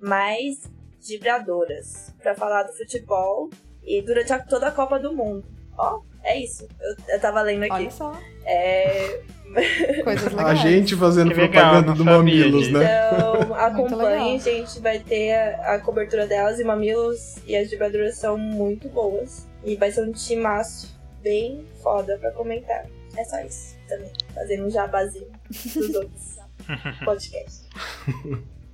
mais 0.01 0.69
vibradoras, 1.07 2.13
pra 2.21 2.35
falar 2.35 2.63
do 2.63 2.73
futebol 2.73 3.49
e 3.83 4.01
durante 4.01 4.33
a- 4.33 4.39
toda 4.39 4.67
a 4.67 4.71
Copa 4.71 4.99
do 4.99 5.13
Mundo. 5.13 5.45
Ó, 5.77 6.01
é 6.23 6.37
isso. 6.39 6.67
Eu, 6.81 7.13
eu 7.15 7.19
tava 7.21 7.41
lendo 7.41 7.63
aqui. 7.63 7.73
Olha 7.73 7.91
só, 7.91 8.13
É, 8.45 9.21
coisas 10.03 10.33
A 10.33 10.37
legais. 10.37 10.59
gente 10.59 10.95
fazendo 10.95 11.29
legal, 11.29 11.49
propaganda 11.49 11.91
do 11.93 11.97
sabia 12.03 12.13
Mamilos, 12.17 12.71
né? 12.71 12.83
Então, 13.15 13.33
legal. 13.39 13.53
acompanhem, 13.55 14.39
gente. 14.39 14.79
Vai 14.79 14.99
ter 14.99 15.33
a, 15.35 15.75
a 15.75 15.79
cobertura 15.79 16.25
delas 16.27 16.59
e 16.59 16.63
Mamilos 16.63 17.37
e 17.45 17.55
as 17.55 17.69
vibradoras 17.69 18.17
são 18.17 18.37
muito 18.37 18.89
boas. 18.89 19.47
E 19.63 19.75
vai 19.75 19.91
ser 19.91 20.01
um 20.01 20.11
timaço 20.11 20.96
bem 21.27 21.65
foda 21.83 22.17
pra 22.19 22.31
comentar. 22.31 22.85
É 23.17 23.23
só 23.25 23.39
isso 23.41 23.75
também. 23.89 24.11
Fazendo 24.33 24.65
um 24.65 24.69
jabazinho 24.69 25.27
dos 25.49 25.95
outros 25.95 26.37
podcasts. 27.03 27.67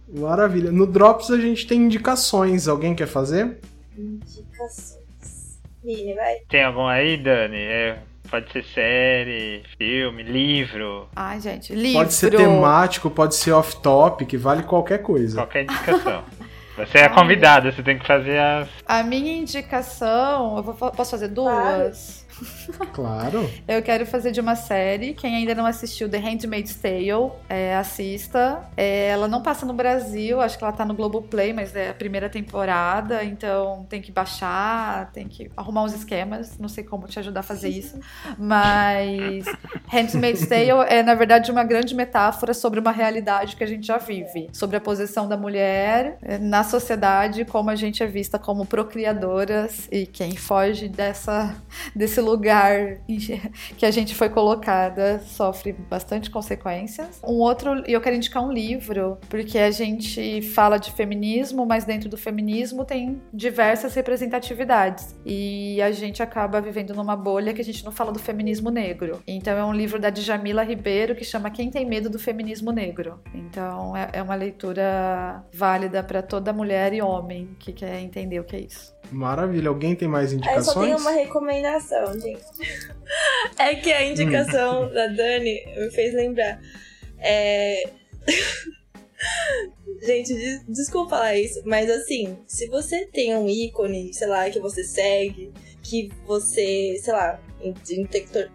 Maravilha. 0.07 0.71
No 0.71 0.85
Drops 0.85 1.31
a 1.31 1.37
gente 1.37 1.65
tem 1.65 1.79
indicações. 1.81 2.67
Alguém 2.67 2.93
quer 2.93 3.07
fazer? 3.07 3.59
Indicações. 3.97 5.59
Mini, 5.83 6.13
vai. 6.13 6.35
Tem 6.49 6.63
algum 6.63 6.85
aí, 6.85 7.17
Dani? 7.17 7.57
É, 7.57 7.99
pode 8.29 8.51
ser 8.51 8.63
série, 8.73 9.63
filme, 9.77 10.23
livro, 10.23 11.07
Ai, 11.15 11.41
gente, 11.41 11.73
livro. 11.75 11.99
Pode 11.99 12.13
ser 12.13 12.31
temático, 12.35 13.09
pode 13.09 13.35
ser 13.35 13.51
off-topic, 13.51 14.33
vale 14.37 14.63
qualquer 14.63 14.99
coisa. 14.99 15.35
qualquer 15.37 15.63
indicação. 15.63 16.23
Você 16.77 16.97
é 16.97 17.03
a 17.05 17.09
convidada, 17.09 17.71
você 17.71 17.83
tem 17.83 17.99
que 17.99 18.07
fazer 18.07 18.39
as. 18.39 18.67
A 18.87 19.03
minha 19.03 19.37
indicação, 19.37 20.57
eu 20.57 20.63
vou- 20.63 20.91
posso 20.91 21.11
fazer 21.11 21.27
duas? 21.27 21.53
Claro. 21.53 21.91
Eu 23.67 23.81
quero 23.81 24.05
fazer 24.05 24.31
de 24.31 24.39
uma 24.39 24.55
série. 24.55 25.13
Quem 25.13 25.35
ainda 25.35 25.55
não 25.55 25.65
assistiu 25.65 26.09
The 26.09 26.17
Handmaid's 26.17 26.75
Tale, 26.75 27.31
é, 27.49 27.75
assista. 27.75 28.63
É, 28.75 29.07
ela 29.07 29.27
não 29.27 29.41
passa 29.41 29.65
no 29.65 29.73
Brasil, 29.73 30.41
acho 30.41 30.57
que 30.57 30.63
ela 30.63 30.73
tá 30.73 30.85
no 30.85 30.93
Globoplay, 30.93 31.53
mas 31.53 31.75
é 31.75 31.89
a 31.89 31.93
primeira 31.93 32.29
temporada, 32.29 33.23
então 33.23 33.85
tem 33.89 34.01
que 34.01 34.11
baixar, 34.11 35.11
tem 35.11 35.27
que 35.27 35.49
arrumar 35.55 35.83
uns 35.83 35.93
esquemas. 35.93 36.57
Não 36.57 36.69
sei 36.69 36.83
como 36.83 37.07
te 37.07 37.19
ajudar 37.19 37.41
a 37.41 37.43
fazer 37.43 37.69
isso. 37.69 37.99
Mas 38.37 39.45
Handmaid's 39.87 40.47
Tale 40.47 40.69
é, 40.87 41.03
na 41.03 41.15
verdade, 41.15 41.51
uma 41.51 41.63
grande 41.63 41.95
metáfora 41.95 42.53
sobre 42.53 42.79
uma 42.79 42.91
realidade 42.91 43.55
que 43.55 43.63
a 43.63 43.67
gente 43.67 43.87
já 43.87 43.97
vive. 43.97 44.49
Sobre 44.53 44.77
a 44.77 44.81
posição 44.81 45.27
da 45.27 45.37
mulher 45.37 46.17
eh, 46.21 46.37
na 46.37 46.63
sociedade, 46.63 47.45
como 47.45 47.69
a 47.69 47.75
gente 47.75 48.01
é 48.03 48.07
vista 48.07 48.39
como 48.39 48.65
procriadoras 48.65 49.87
e 49.91 50.05
quem 50.05 50.35
foge 50.35 50.87
dessa, 50.87 51.55
desse 51.95 52.21
lugar 52.23 52.97
que 53.77 53.85
a 53.85 53.91
gente 53.91 54.15
foi 54.15 54.29
colocada 54.29 55.19
sofre 55.19 55.73
bastante 55.73 56.29
consequências. 56.29 57.19
Um 57.23 57.39
outro, 57.39 57.83
e 57.87 57.93
eu 57.93 58.01
quero 58.01 58.15
indicar 58.15 58.43
um 58.43 58.51
livro, 58.51 59.17
porque 59.29 59.57
a 59.57 59.71
gente 59.71 60.41
fala 60.41 60.77
de 60.77 60.91
feminismo, 60.91 61.65
mas 61.65 61.85
dentro 61.85 62.09
do 62.09 62.17
feminismo 62.17 62.85
tem 62.85 63.21
diversas 63.33 63.93
representatividades. 63.93 65.15
E 65.25 65.81
a 65.81 65.91
gente 65.91 66.23
acaba 66.23 66.61
vivendo 66.61 66.93
numa 66.93 67.15
bolha 67.15 67.53
que 67.53 67.61
a 67.61 67.65
gente 67.65 67.83
não 67.83 67.91
fala 67.91 68.11
do 68.11 68.19
feminismo 68.19 68.69
negro. 68.69 69.21
Então 69.27 69.57
é 69.57 69.63
um 69.63 69.73
livro 69.73 69.99
da 69.99 70.09
Djamila 70.09 70.63
Ribeiro 70.63 71.15
que 71.15 71.23
chama 71.23 71.49
Quem 71.49 71.69
Tem 71.69 71.85
Medo 71.85 72.09
do 72.09 72.19
Feminismo 72.19 72.71
Negro. 72.71 73.19
Então 73.33 73.95
é, 73.95 74.09
é 74.13 74.21
uma 74.21 74.35
leitura 74.35 75.43
válida 75.53 76.03
para 76.03 76.21
toda 76.21 76.53
mulher 76.53 76.93
e 76.93 77.01
homem 77.01 77.55
que 77.59 77.73
quer 77.73 77.99
entender 77.99 78.39
o 78.39 78.43
que 78.43 78.55
é 78.55 78.59
isso. 78.61 78.92
Maravilha. 79.11 79.69
Alguém 79.69 79.95
tem 79.95 80.07
mais 80.07 80.33
indicações? 80.33 80.67
Eu 80.67 80.73
só 80.73 80.81
tenho 80.81 80.97
uma 80.97 81.11
recomendação, 81.11 82.19
gente. 82.19 82.43
é 83.57 83.75
que 83.75 83.91
a 83.91 84.05
indicação 84.05 84.85
hum. 84.85 84.93
da 84.93 85.07
Dani 85.07 85.63
me 85.77 85.91
fez 85.91 86.13
lembrar. 86.13 86.59
É... 87.19 87.83
Gente, 90.01 90.33
des 90.33 90.65
desculpa 90.67 91.11
falar 91.11 91.37
isso, 91.37 91.61
mas 91.65 91.89
assim, 91.89 92.37
se 92.45 92.67
você 92.67 93.05
tem 93.05 93.33
um 93.37 93.47
ícone, 93.47 94.13
sei 94.13 94.27
lá, 94.27 94.49
que 94.49 94.59
você 94.59 94.83
segue, 94.83 95.53
que 95.81 96.09
você, 96.25 96.97
sei 97.01 97.13
lá, 97.13 97.39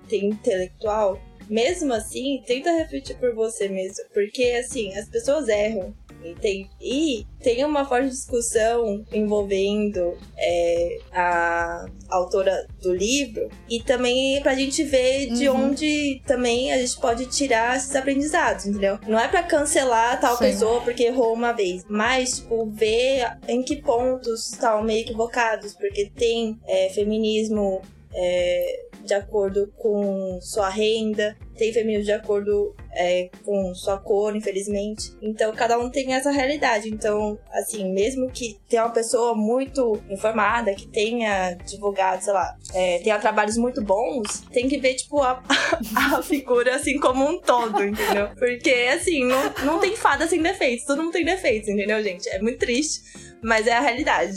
tem 0.08 0.26
intelectual, 0.26 1.18
mesmo 1.48 1.94
assim, 1.94 2.42
tenta 2.46 2.70
refletir 2.70 3.16
por 3.16 3.34
você 3.34 3.68
mesmo. 3.68 4.04
Porque, 4.12 4.44
assim, 4.60 4.96
as 4.96 5.08
pessoas 5.08 5.48
erram. 5.48 5.94
Entende? 6.24 6.68
E 6.80 7.26
tem 7.40 7.64
uma 7.64 7.84
forte 7.84 8.08
discussão 8.08 9.04
envolvendo 9.12 10.18
é, 10.36 10.98
a 11.12 11.86
autora 12.08 12.66
do 12.82 12.92
livro 12.92 13.48
e 13.68 13.80
também 13.80 14.40
pra 14.42 14.54
gente 14.54 14.82
ver 14.82 15.30
de 15.30 15.48
uhum. 15.48 15.68
onde 15.68 16.20
também 16.26 16.72
a 16.72 16.78
gente 16.78 16.98
pode 17.00 17.26
tirar 17.26 17.76
esses 17.76 17.94
aprendizados, 17.94 18.66
entendeu? 18.66 18.98
Não 19.06 19.18
é 19.18 19.28
pra 19.28 19.42
cancelar 19.42 20.20
tal 20.20 20.36
Sim. 20.36 20.44
pessoa 20.44 20.80
porque 20.80 21.04
errou 21.04 21.32
uma 21.32 21.52
vez, 21.52 21.84
mas, 21.88 22.38
tipo, 22.38 22.66
ver 22.70 23.38
em 23.46 23.62
que 23.62 23.76
pontos 23.76 24.52
estão 24.52 24.82
meio 24.82 25.00
equivocados, 25.00 25.74
porque 25.74 26.10
tem 26.14 26.58
é, 26.66 26.88
feminismo 26.90 27.80
é, 28.14 28.86
de 29.04 29.14
acordo 29.14 29.72
com 29.76 30.38
sua 30.40 30.68
renda, 30.68 31.36
tem 31.56 31.72
feminismo 31.72 32.04
de 32.04 32.12
acordo 32.12 32.74
é, 32.98 33.30
com 33.44 33.72
sua 33.74 33.96
cor, 33.96 34.34
infelizmente. 34.34 35.12
Então, 35.22 35.54
cada 35.54 35.78
um 35.78 35.88
tem 35.88 36.14
essa 36.14 36.32
realidade. 36.32 36.88
Então, 36.88 37.38
assim, 37.52 37.94
mesmo 37.94 38.28
que 38.28 38.58
tenha 38.68 38.84
uma 38.84 38.92
pessoa 38.92 39.36
muito 39.36 40.02
informada, 40.10 40.74
que 40.74 40.88
tenha 40.88 41.54
divulgado, 41.64 42.24
sei 42.24 42.32
lá, 42.32 42.56
é, 42.74 42.98
tenha 42.98 43.18
trabalhos 43.20 43.56
muito 43.56 43.80
bons, 43.80 44.42
tem 44.52 44.68
que 44.68 44.78
ver, 44.78 44.94
tipo, 44.94 45.22
a, 45.22 45.40
a 46.16 46.22
figura, 46.22 46.74
assim, 46.74 46.98
como 46.98 47.24
um 47.24 47.40
todo, 47.40 47.84
entendeu? 47.84 48.30
Porque, 48.36 48.88
assim, 48.92 49.24
não, 49.24 49.54
não 49.64 49.78
tem 49.78 49.94
fada 49.94 50.26
sem 50.26 50.42
defeitos. 50.42 50.84
Todo 50.84 51.02
mundo 51.02 51.12
tem 51.12 51.24
defeitos, 51.24 51.68
entendeu, 51.68 52.02
gente? 52.02 52.28
É 52.28 52.42
muito 52.42 52.58
triste, 52.58 53.00
mas 53.40 53.68
é 53.68 53.74
a 53.74 53.80
realidade. 53.80 54.34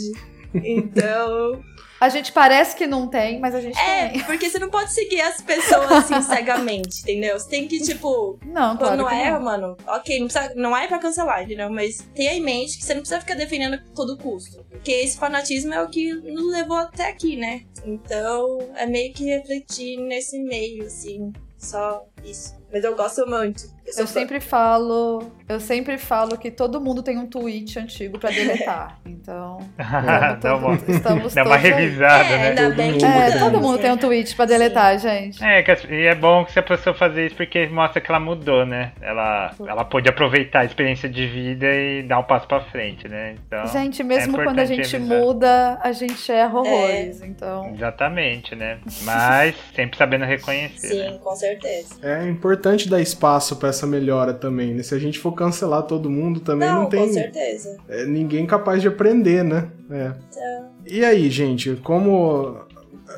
Então, 0.53 1.63
a 2.01 2.09
gente 2.09 2.31
parece 2.31 2.75
que 2.75 2.87
não 2.87 3.07
tem, 3.07 3.39
mas 3.39 3.53
a 3.53 3.61
gente 3.61 3.77
é, 3.77 4.09
tem. 4.09 4.21
É, 4.21 4.23
porque 4.25 4.49
você 4.49 4.57
não 4.57 4.71
pode 4.71 4.91
seguir 4.91 5.21
as 5.21 5.39
pessoas 5.39 5.91
assim 5.91 6.19
cegamente, 6.27 7.01
entendeu? 7.03 7.39
Você 7.39 7.47
tem 7.47 7.67
que, 7.67 7.79
tipo. 7.79 8.39
Não, 8.43 8.75
quando 8.75 9.01
claro 9.01 9.15
erra, 9.15 9.37
não. 9.37 9.45
mano, 9.45 9.77
ok, 9.85 10.19
não, 10.19 10.27
precisa, 10.27 10.53
não 10.55 10.75
é 10.75 10.87
pra 10.87 10.97
cancelar, 10.97 11.43
entendeu? 11.43 11.69
Mas 11.69 11.99
tenha 12.15 12.33
em 12.33 12.41
mente 12.41 12.79
que 12.79 12.83
você 12.83 12.95
não 12.95 13.01
precisa 13.01 13.21
ficar 13.21 13.35
defendendo 13.35 13.75
a 13.75 13.95
todo 13.95 14.17
custo. 14.17 14.65
Porque 14.67 14.91
esse 14.91 15.15
fanatismo 15.15 15.75
é 15.75 15.83
o 15.83 15.89
que 15.89 16.11
nos 16.11 16.51
levou 16.51 16.77
até 16.77 17.07
aqui, 17.07 17.35
né? 17.35 17.61
Então, 17.85 18.57
é 18.75 18.87
meio 18.87 19.13
que 19.13 19.23
refletir 19.23 19.97
nesse 19.97 20.39
meio, 20.39 20.85
assim. 20.85 21.31
Só 21.55 22.03
isso. 22.23 22.59
Mas 22.73 22.83
eu 22.83 22.95
gosto 22.95 23.27
muito. 23.27 23.65
Eu, 23.85 23.93
eu 23.99 24.07
sempre 24.07 24.39
falo, 24.39 25.31
eu 25.51 25.59
sempre 25.59 25.97
falo 25.97 26.37
que 26.37 26.49
todo 26.49 26.79
mundo 26.79 27.03
tem 27.03 27.17
um 27.17 27.27
tweet 27.27 27.77
antigo 27.77 28.17
para 28.19 28.31
deletar. 28.31 28.99
Então, 29.21 29.59
dá 30.41 30.55
uma, 30.55 30.73
estamos 30.87 31.35
dá 31.35 31.43
uma 31.43 31.55
revisada, 31.55 32.29
é, 32.29 32.37
né? 32.37 32.49
Ainda 32.49 32.63
todo 32.63 32.75
bem 32.75 32.91
mundo, 32.93 33.05
é, 33.05 33.37
todo 33.37 33.61
mundo 33.61 33.77
tem 33.77 33.91
um 33.91 33.97
tweet 33.97 34.35
para 34.35 34.45
deletar, 34.45 34.99
Sim. 34.99 35.07
gente. 35.07 35.43
É, 35.43 35.63
e 35.91 36.07
é 36.07 36.15
bom 36.15 36.43
que 36.43 36.51
se 36.51 36.59
a 36.59 36.63
pessoa 36.63 36.95
fazer 36.95 37.27
isso 37.27 37.35
porque 37.35 37.67
mostra 37.67 38.01
que 38.01 38.09
ela 38.09 38.19
mudou, 38.19 38.65
né? 38.65 38.93
Ela, 38.99 39.53
ela 39.59 39.85
pôde 39.85 40.09
aproveitar 40.09 40.61
a 40.61 40.65
experiência 40.65 41.07
de 41.07 41.27
vida 41.27 41.67
e 41.67 42.01
dar 42.01 42.17
um 42.19 42.23
passo 42.23 42.47
para 42.47 42.61
frente, 42.61 43.07
né? 43.07 43.35
Então, 43.45 43.67
gente, 43.67 44.03
mesmo 44.03 44.41
é 44.41 44.43
quando 44.43 44.59
a 44.59 44.65
gente 44.65 44.91
revisar. 44.91 45.19
muda, 45.19 45.79
a 45.83 45.91
gente 45.91 46.31
erra 46.31 46.59
horrores, 46.59 47.21
é. 47.21 47.27
então. 47.27 47.71
Exatamente, 47.75 48.55
né? 48.55 48.79
Mas 49.03 49.55
sempre 49.75 49.97
sabendo 49.97 50.25
reconhecer. 50.25 50.87
Sim, 50.87 51.11
né? 51.11 51.19
com 51.23 51.35
certeza. 51.35 51.95
É 52.01 52.27
importante 52.27 52.89
dar 52.89 52.99
espaço 53.01 53.55
para 53.57 53.69
essa 53.69 53.85
melhora 53.85 54.33
também, 54.33 54.73
né? 54.73 54.81
Se 54.81 54.95
a 54.95 54.99
gente 54.99 55.19
for 55.19 55.31
cancelar 55.41 55.81
todo 55.83 56.07
mundo 56.07 56.39
também 56.39 56.69
não, 56.69 56.83
não 56.83 56.89
tem 56.89 57.07
com 57.07 57.13
certeza. 57.13 57.77
É, 57.89 58.05
ninguém 58.05 58.45
capaz 58.45 58.79
de 58.79 58.87
aprender, 58.87 59.43
né? 59.43 59.69
É. 59.89 60.11
Então... 60.29 60.71
E 60.85 61.03
aí, 61.03 61.31
gente, 61.31 61.75
como 61.83 62.63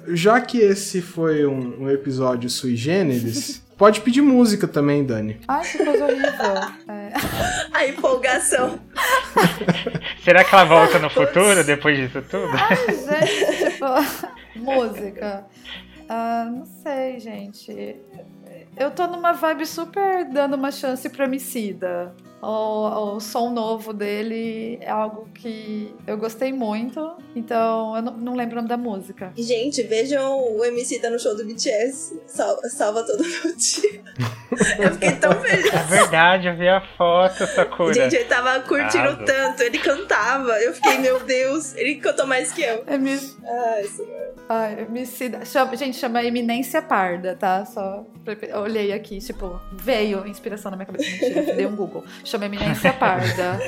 já 0.07 0.39
que 0.39 0.57
esse 0.59 1.01
foi 1.01 1.45
um, 1.45 1.83
um 1.83 1.89
episódio 1.89 2.49
sui 2.49 2.77
generis, 2.77 3.61
pode 3.77 3.99
pedir 3.99 4.21
música 4.21 4.69
também, 4.69 5.03
Dani. 5.03 5.41
Ai, 5.49 5.67
que 5.69 5.83
coisa 5.83 6.05
horrível. 6.05 6.31
É. 6.87 7.11
A 7.73 7.87
empolgação. 7.87 8.79
Será 10.23 10.45
que 10.45 10.55
ela 10.55 10.63
volta 10.63 10.99
no 10.99 11.09
futuro 11.09 11.61
depois 11.65 11.97
disso 11.97 12.21
tudo? 12.29 12.53
Ai, 12.53 12.77
gente, 12.87 13.71
tipo, 13.71 13.85
música. 14.55 15.45
Uh, 16.03 16.51
não 16.51 16.65
sei, 16.65 17.19
gente. 17.19 17.97
Eu 18.75 18.91
tô 18.91 19.07
numa 19.07 19.33
vibe 19.33 19.65
super 19.65 20.25
dando 20.25 20.55
uma 20.55 20.71
chance 20.71 21.07
pro 21.09 21.23
Emicida. 21.23 22.13
O, 22.41 23.15
o 23.15 23.19
som 23.21 23.51
novo 23.51 23.93
dele 23.93 24.77
é 24.81 24.89
algo 24.89 25.29
que 25.33 25.95
eu 26.05 26.17
gostei 26.17 26.51
muito, 26.51 27.15
então 27.33 27.95
eu 27.95 28.01
não, 28.01 28.17
não 28.17 28.35
lembro 28.35 28.55
o 28.55 28.57
nome 28.57 28.67
da 28.67 28.75
música. 28.75 29.31
Gente, 29.37 29.81
vejam 29.83 30.57
o 30.57 30.65
Emicida 30.65 31.09
no 31.09 31.17
show 31.17 31.37
do 31.37 31.45
BTS. 31.45 32.19
Salva, 32.27 32.61
salva 32.63 33.03
todo 33.05 33.23
meu 33.23 33.55
dia. 33.55 34.03
eu 34.77 34.91
fiquei 34.91 35.13
tão 35.13 35.31
feliz. 35.41 35.73
É 35.73 35.83
verdade, 35.83 36.47
eu 36.49 36.57
vi 36.57 36.67
a 36.67 36.81
foto, 36.97 37.47
Sakura. 37.47 37.93
Gente, 37.93 38.15
ele 38.15 38.25
tava 38.25 38.59
curtindo 38.59 39.07
ah, 39.07 39.23
tanto, 39.25 39.63
ele 39.63 39.79
cantava. 39.79 40.51
Eu 40.59 40.73
fiquei, 40.73 40.97
meu 40.97 41.21
Deus, 41.21 41.73
ele 41.77 41.95
cantou 41.95 42.27
mais 42.27 42.51
que 42.51 42.61
eu. 42.61 42.83
É 42.87 42.97
me... 42.97 43.13
Ai, 43.13 43.83
senhor. 43.85 44.32
Ai, 44.49 44.81
Emicida. 44.81 45.45
Chama, 45.45 45.75
gente, 45.75 45.97
chama 45.97 46.23
Eminência 46.23 46.81
Parda, 46.81 47.35
tá? 47.35 47.65
Só 47.65 48.05
olhei 48.61 48.91
aqui, 48.91 49.19
tipo, 49.19 49.59
veio 49.71 50.27
inspiração 50.27 50.69
na 50.71 50.77
minha 50.77 50.85
cabeça. 50.85 51.09
Mentira, 51.09 51.55
dei 51.55 51.65
um 51.65 51.75
Google. 51.75 52.03
Chama 52.23 52.45
Eminência 52.45 52.93
Parda. 52.93 53.59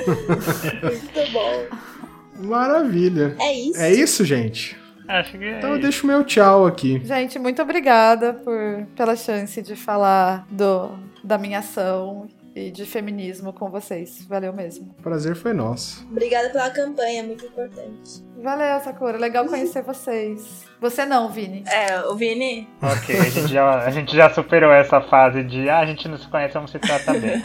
Muito 0.82 1.32
bom. 1.32 2.46
Maravilha. 2.46 3.34
É 3.40 3.52
isso. 3.52 3.80
É 3.80 3.92
isso, 3.92 4.24
gente. 4.24 4.76
Acho 5.08 5.38
que 5.38 5.44
é 5.44 5.58
então 5.58 5.70
eu 5.70 5.80
deixo 5.80 6.06
meu 6.06 6.24
tchau 6.24 6.66
aqui. 6.66 7.00
Gente, 7.04 7.38
muito 7.38 7.62
obrigada 7.62 8.34
por, 8.34 8.86
pela 8.96 9.14
chance 9.14 9.62
de 9.62 9.76
falar 9.76 10.46
do, 10.50 10.98
da 11.22 11.38
minha 11.38 11.60
ação 11.60 12.26
e 12.56 12.70
de 12.70 12.86
feminismo 12.86 13.52
com 13.52 13.68
vocês. 13.68 14.24
Valeu 14.26 14.50
mesmo. 14.50 14.94
O 14.98 15.02
prazer 15.02 15.36
foi 15.36 15.52
nosso. 15.52 16.06
Obrigada 16.10 16.48
pela 16.48 16.70
campanha, 16.70 17.22
muito 17.22 17.44
importante. 17.44 18.24
Valeu, 18.42 18.80
Sakura. 18.80 19.18
Legal 19.18 19.44
conhecer 19.44 19.82
vocês. 19.82 20.64
Você 20.80 21.04
não, 21.04 21.28
Vini. 21.28 21.64
É, 21.66 22.00
o 22.06 22.14
Vini. 22.14 22.66
Ok, 22.80 23.18
a 23.18 23.24
gente 23.24 23.48
já, 23.48 23.84
a 23.84 23.90
gente 23.90 24.16
já 24.16 24.30
superou 24.30 24.72
essa 24.72 25.02
fase 25.02 25.42
de 25.44 25.68
ah, 25.68 25.80
a 25.80 25.86
gente 25.86 26.08
não 26.08 26.16
se 26.16 26.26
conhece, 26.28 26.54
vamos 26.54 26.70
se 26.70 26.78
tratar 26.78 27.18
bem. 27.18 27.42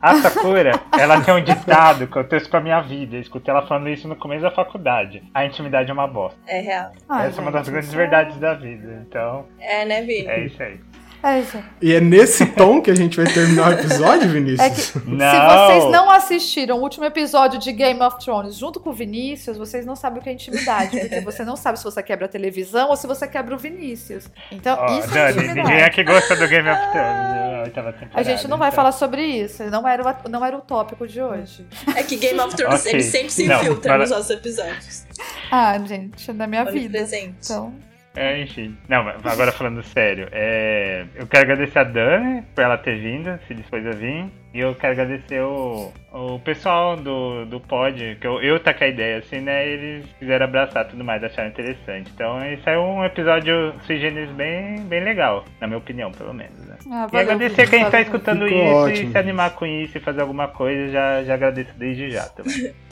A 0.00 0.16
Sakura, 0.16 0.80
ela 0.98 1.20
tem 1.20 1.34
um 1.34 1.42
ditado 1.42 2.06
que 2.06 2.16
eu 2.16 2.28
trouxe 2.28 2.48
pra 2.48 2.60
minha 2.60 2.80
vida. 2.80 3.16
Eu 3.16 3.20
escutei 3.20 3.52
ela 3.52 3.66
falando 3.66 3.88
isso 3.88 4.08
no 4.08 4.16
começo 4.16 4.42
da 4.42 4.50
faculdade. 4.50 5.22
A 5.34 5.44
intimidade 5.44 5.90
é 5.90 5.92
uma 5.92 6.06
bosta. 6.06 6.38
É 6.46 6.60
real. 6.60 6.92
Ah, 7.08 7.20
Essa 7.20 7.28
gente, 7.28 7.38
é 7.38 7.42
uma 7.42 7.52
das 7.52 7.68
grandes 7.68 7.92
verdades 7.92 8.36
da 8.38 8.54
vida. 8.54 9.04
Então. 9.06 9.46
É, 9.58 9.84
né, 9.84 10.02
Vini? 10.02 10.26
É 10.26 10.44
isso 10.44 10.62
aí. 10.62 10.80
É. 11.24 11.42
E 11.80 11.94
é 11.94 12.00
nesse 12.00 12.44
tom 12.44 12.82
que 12.82 12.90
a 12.90 12.94
gente 12.94 13.16
vai 13.16 13.32
terminar 13.32 13.70
o 13.70 13.72
episódio, 13.72 14.28
Vinícius? 14.28 14.60
É 14.60 14.68
que, 15.00 15.08
Não. 15.08 15.30
Se 15.30 15.56
vocês 15.80 15.92
não 15.92 16.10
assistiram 16.10 16.76
o 16.78 16.82
último 16.82 17.04
episódio 17.06 17.58
de 17.58 17.72
Game 17.72 18.00
of 18.02 18.18
Thrones 18.22 18.56
junto 18.56 18.78
com 18.78 18.90
o 18.90 18.92
Vinícius, 18.92 19.56
vocês 19.56 19.86
não 19.86 19.96
sabem 19.96 20.20
o 20.20 20.22
que 20.22 20.28
é 20.28 20.32
intimidade. 20.34 20.98
Porque 21.00 21.20
você 21.20 21.44
não 21.44 21.56
sabe 21.56 21.78
se 21.78 21.84
você 21.84 22.02
quebra 22.02 22.26
a 22.26 22.28
televisão 22.28 22.90
ou 22.90 22.96
se 22.96 23.06
você 23.06 23.26
quebra 23.26 23.54
o 23.54 23.58
Vinícius. 23.58 24.28
Então, 24.52 24.76
Ó, 24.78 24.98
isso 24.98 25.16
é 25.16 25.32
Dani, 25.32 25.38
intimidade. 25.46 25.68
ninguém 25.68 25.82
aqui 25.84 26.04
gosta 26.04 26.36
do 26.36 26.46
Game 26.46 26.68
of 26.68 26.80
Thrones. 26.92 27.64
a 27.64 27.64
temporada, 27.92 28.10
A 28.14 28.22
gente 28.22 28.46
não 28.48 28.58
vai 28.58 28.68
então. 28.68 28.76
falar 28.76 28.92
sobre 28.92 29.22
isso. 29.24 29.64
Não 29.64 29.88
era, 29.88 30.02
o, 30.24 30.28
não 30.28 30.44
era 30.44 30.56
o 30.56 30.60
tópico 30.60 31.08
de 31.08 31.22
hoje. 31.22 31.66
É 31.96 32.02
que 32.02 32.16
Game 32.16 32.38
of 32.38 32.54
Thrones 32.54 32.80
Ok. 32.80 32.92
ele 32.92 33.02
sempre 33.02 33.30
se 33.30 33.46
Não, 33.48 33.56
infiltra 33.62 33.92
para- 33.92 33.98
nos 33.98 34.10
nossos 34.10 34.30
episódios. 34.30 35.04
Ah, 35.50 35.78
gente, 35.86 36.32
na 36.32 36.46
minha 36.46 36.64
vida. 36.64 36.98
Onipresente. 36.98 37.34
Então, 37.44 37.72
É, 38.14 38.40
enfim. 38.40 38.76
Não, 38.88 39.02
mas 39.04 39.26
agora 39.26 39.50
falando 39.50 39.82
sério, 39.82 40.28
é... 40.30 41.04
eu 41.14 41.26
quero 41.26 41.44
agradecer 41.44 41.78
a 41.78 41.84
Dani 41.84 42.42
por 42.54 42.62
ela 42.62 42.78
ter 42.78 42.98
vindo, 42.98 43.38
se 43.46 43.54
dispôs 43.54 43.86
a 43.86 43.90
vir. 43.90 44.30
E 44.54 44.60
eu 44.60 44.72
quero 44.76 44.92
agradecer 44.92 45.40
o, 45.40 45.92
o 46.12 46.38
pessoal 46.38 46.96
do, 46.96 47.44
do 47.44 47.58
pod, 47.58 48.16
que 48.20 48.24
eu, 48.24 48.40
eu 48.40 48.60
tá 48.60 48.72
com 48.72 48.84
a 48.84 48.86
ideia, 48.86 49.18
assim, 49.18 49.40
né? 49.40 49.66
Eles 49.66 50.06
quiseram 50.16 50.44
abraçar 50.44 50.86
tudo 50.86 51.02
mais, 51.02 51.24
acharam 51.24 51.48
interessante. 51.48 52.12
Então, 52.14 52.38
isso 52.52 52.70
é 52.70 52.78
um 52.78 53.04
episódio 53.04 53.74
sui 53.84 53.98
generis 53.98 54.30
bem, 54.30 54.78
bem 54.82 55.02
legal, 55.02 55.44
na 55.60 55.66
minha 55.66 55.78
opinião, 55.78 56.12
pelo 56.12 56.32
menos. 56.32 56.56
Né? 56.68 56.76
Ah, 56.88 57.08
e 57.12 57.16
agradecer 57.16 57.68
quem 57.68 57.82
está 57.82 58.00
escutando 58.00 58.44
Ficou 58.44 58.62
isso 58.62 58.92
ótimo. 58.92 59.08
e 59.08 59.10
se 59.10 59.18
animar 59.18 59.50
com 59.56 59.66
isso 59.66 59.98
e 59.98 60.00
fazer 60.00 60.20
alguma 60.20 60.46
coisa, 60.46 60.92
já, 60.92 61.24
já 61.24 61.34
agradeço 61.34 61.74
desde 61.76 62.10
já 62.10 62.28
também. 62.28 62.72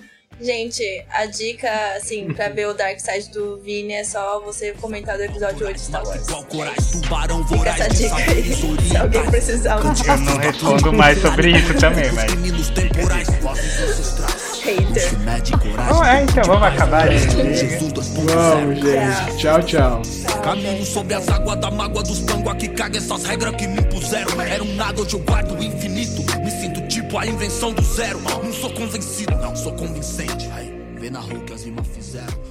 Gente, 0.42 0.82
a 1.08 1.24
dica, 1.26 1.70
assim, 1.96 2.26
pra 2.34 2.48
ver 2.48 2.66
o 2.66 2.74
Dark 2.74 2.98
Side 2.98 3.30
do 3.30 3.58
Vini 3.58 3.92
é 3.92 4.02
só 4.02 4.40
você 4.40 4.72
comentar 4.72 5.16
do 5.16 5.22
episódio 5.22 5.64
8 5.66 5.76
de 5.76 5.82
Star 5.82 6.04
Wars. 6.04 6.26
Fica 7.48 7.70
essa 7.70 7.88
dica 7.88 8.16
aí, 8.16 8.52
se 8.88 8.96
alguém 8.96 9.30
precisar. 9.30 9.78
Eu 9.78 9.84
não 10.18 10.36
respondo 10.38 10.92
mais 10.92 11.20
sobre 11.20 11.52
isso 11.56 11.74
também, 11.74 12.10
mas... 12.10 12.32
Hater. 14.62 15.10
Oh, 15.92 16.04
é, 16.04 16.22
então 16.22 16.44
vamos 16.44 16.68
acabar, 16.68 17.10
gente. 17.10 17.78
Vamos, 18.26 18.80
gente. 18.80 19.36
Tchau, 19.38 19.62
tchau. 19.62 20.02
Caminho 20.42 20.84
sobre 20.84 21.14
as 21.14 21.28
águas 21.28 21.60
da 21.60 21.70
mágoa 21.70 22.02
dos 22.02 22.20
panguas 22.20 22.56
que 22.56 22.68
caga 22.68 22.98
essas 22.98 23.24
regras 23.24 23.54
que 23.56 23.66
me 23.66 23.80
impuseram. 23.80 24.40
Era 24.40 24.62
um 24.62 24.74
nada, 24.74 25.02
hoje 25.02 25.14
eu 25.14 25.20
guardo 25.20 25.56
o 25.58 25.62
infinito. 25.62 26.22
Me 26.40 26.50
sinto 26.50 26.81
tipo 27.12 27.18
a 27.18 27.26
invenção 27.26 27.72
do 27.74 27.82
zero. 27.82 28.18
Não 28.20 28.52
sou 28.52 28.72
convencido, 28.72 29.36
não 29.36 29.54
sou 29.54 29.72
convincente. 29.72 30.48
Aí, 30.52 30.72
vê 30.98 31.10
na 31.10 31.20
rua 31.20 31.40
que 31.40 31.52
as 31.52 31.64
rimas 31.64 31.86
fizeram. 31.88 32.41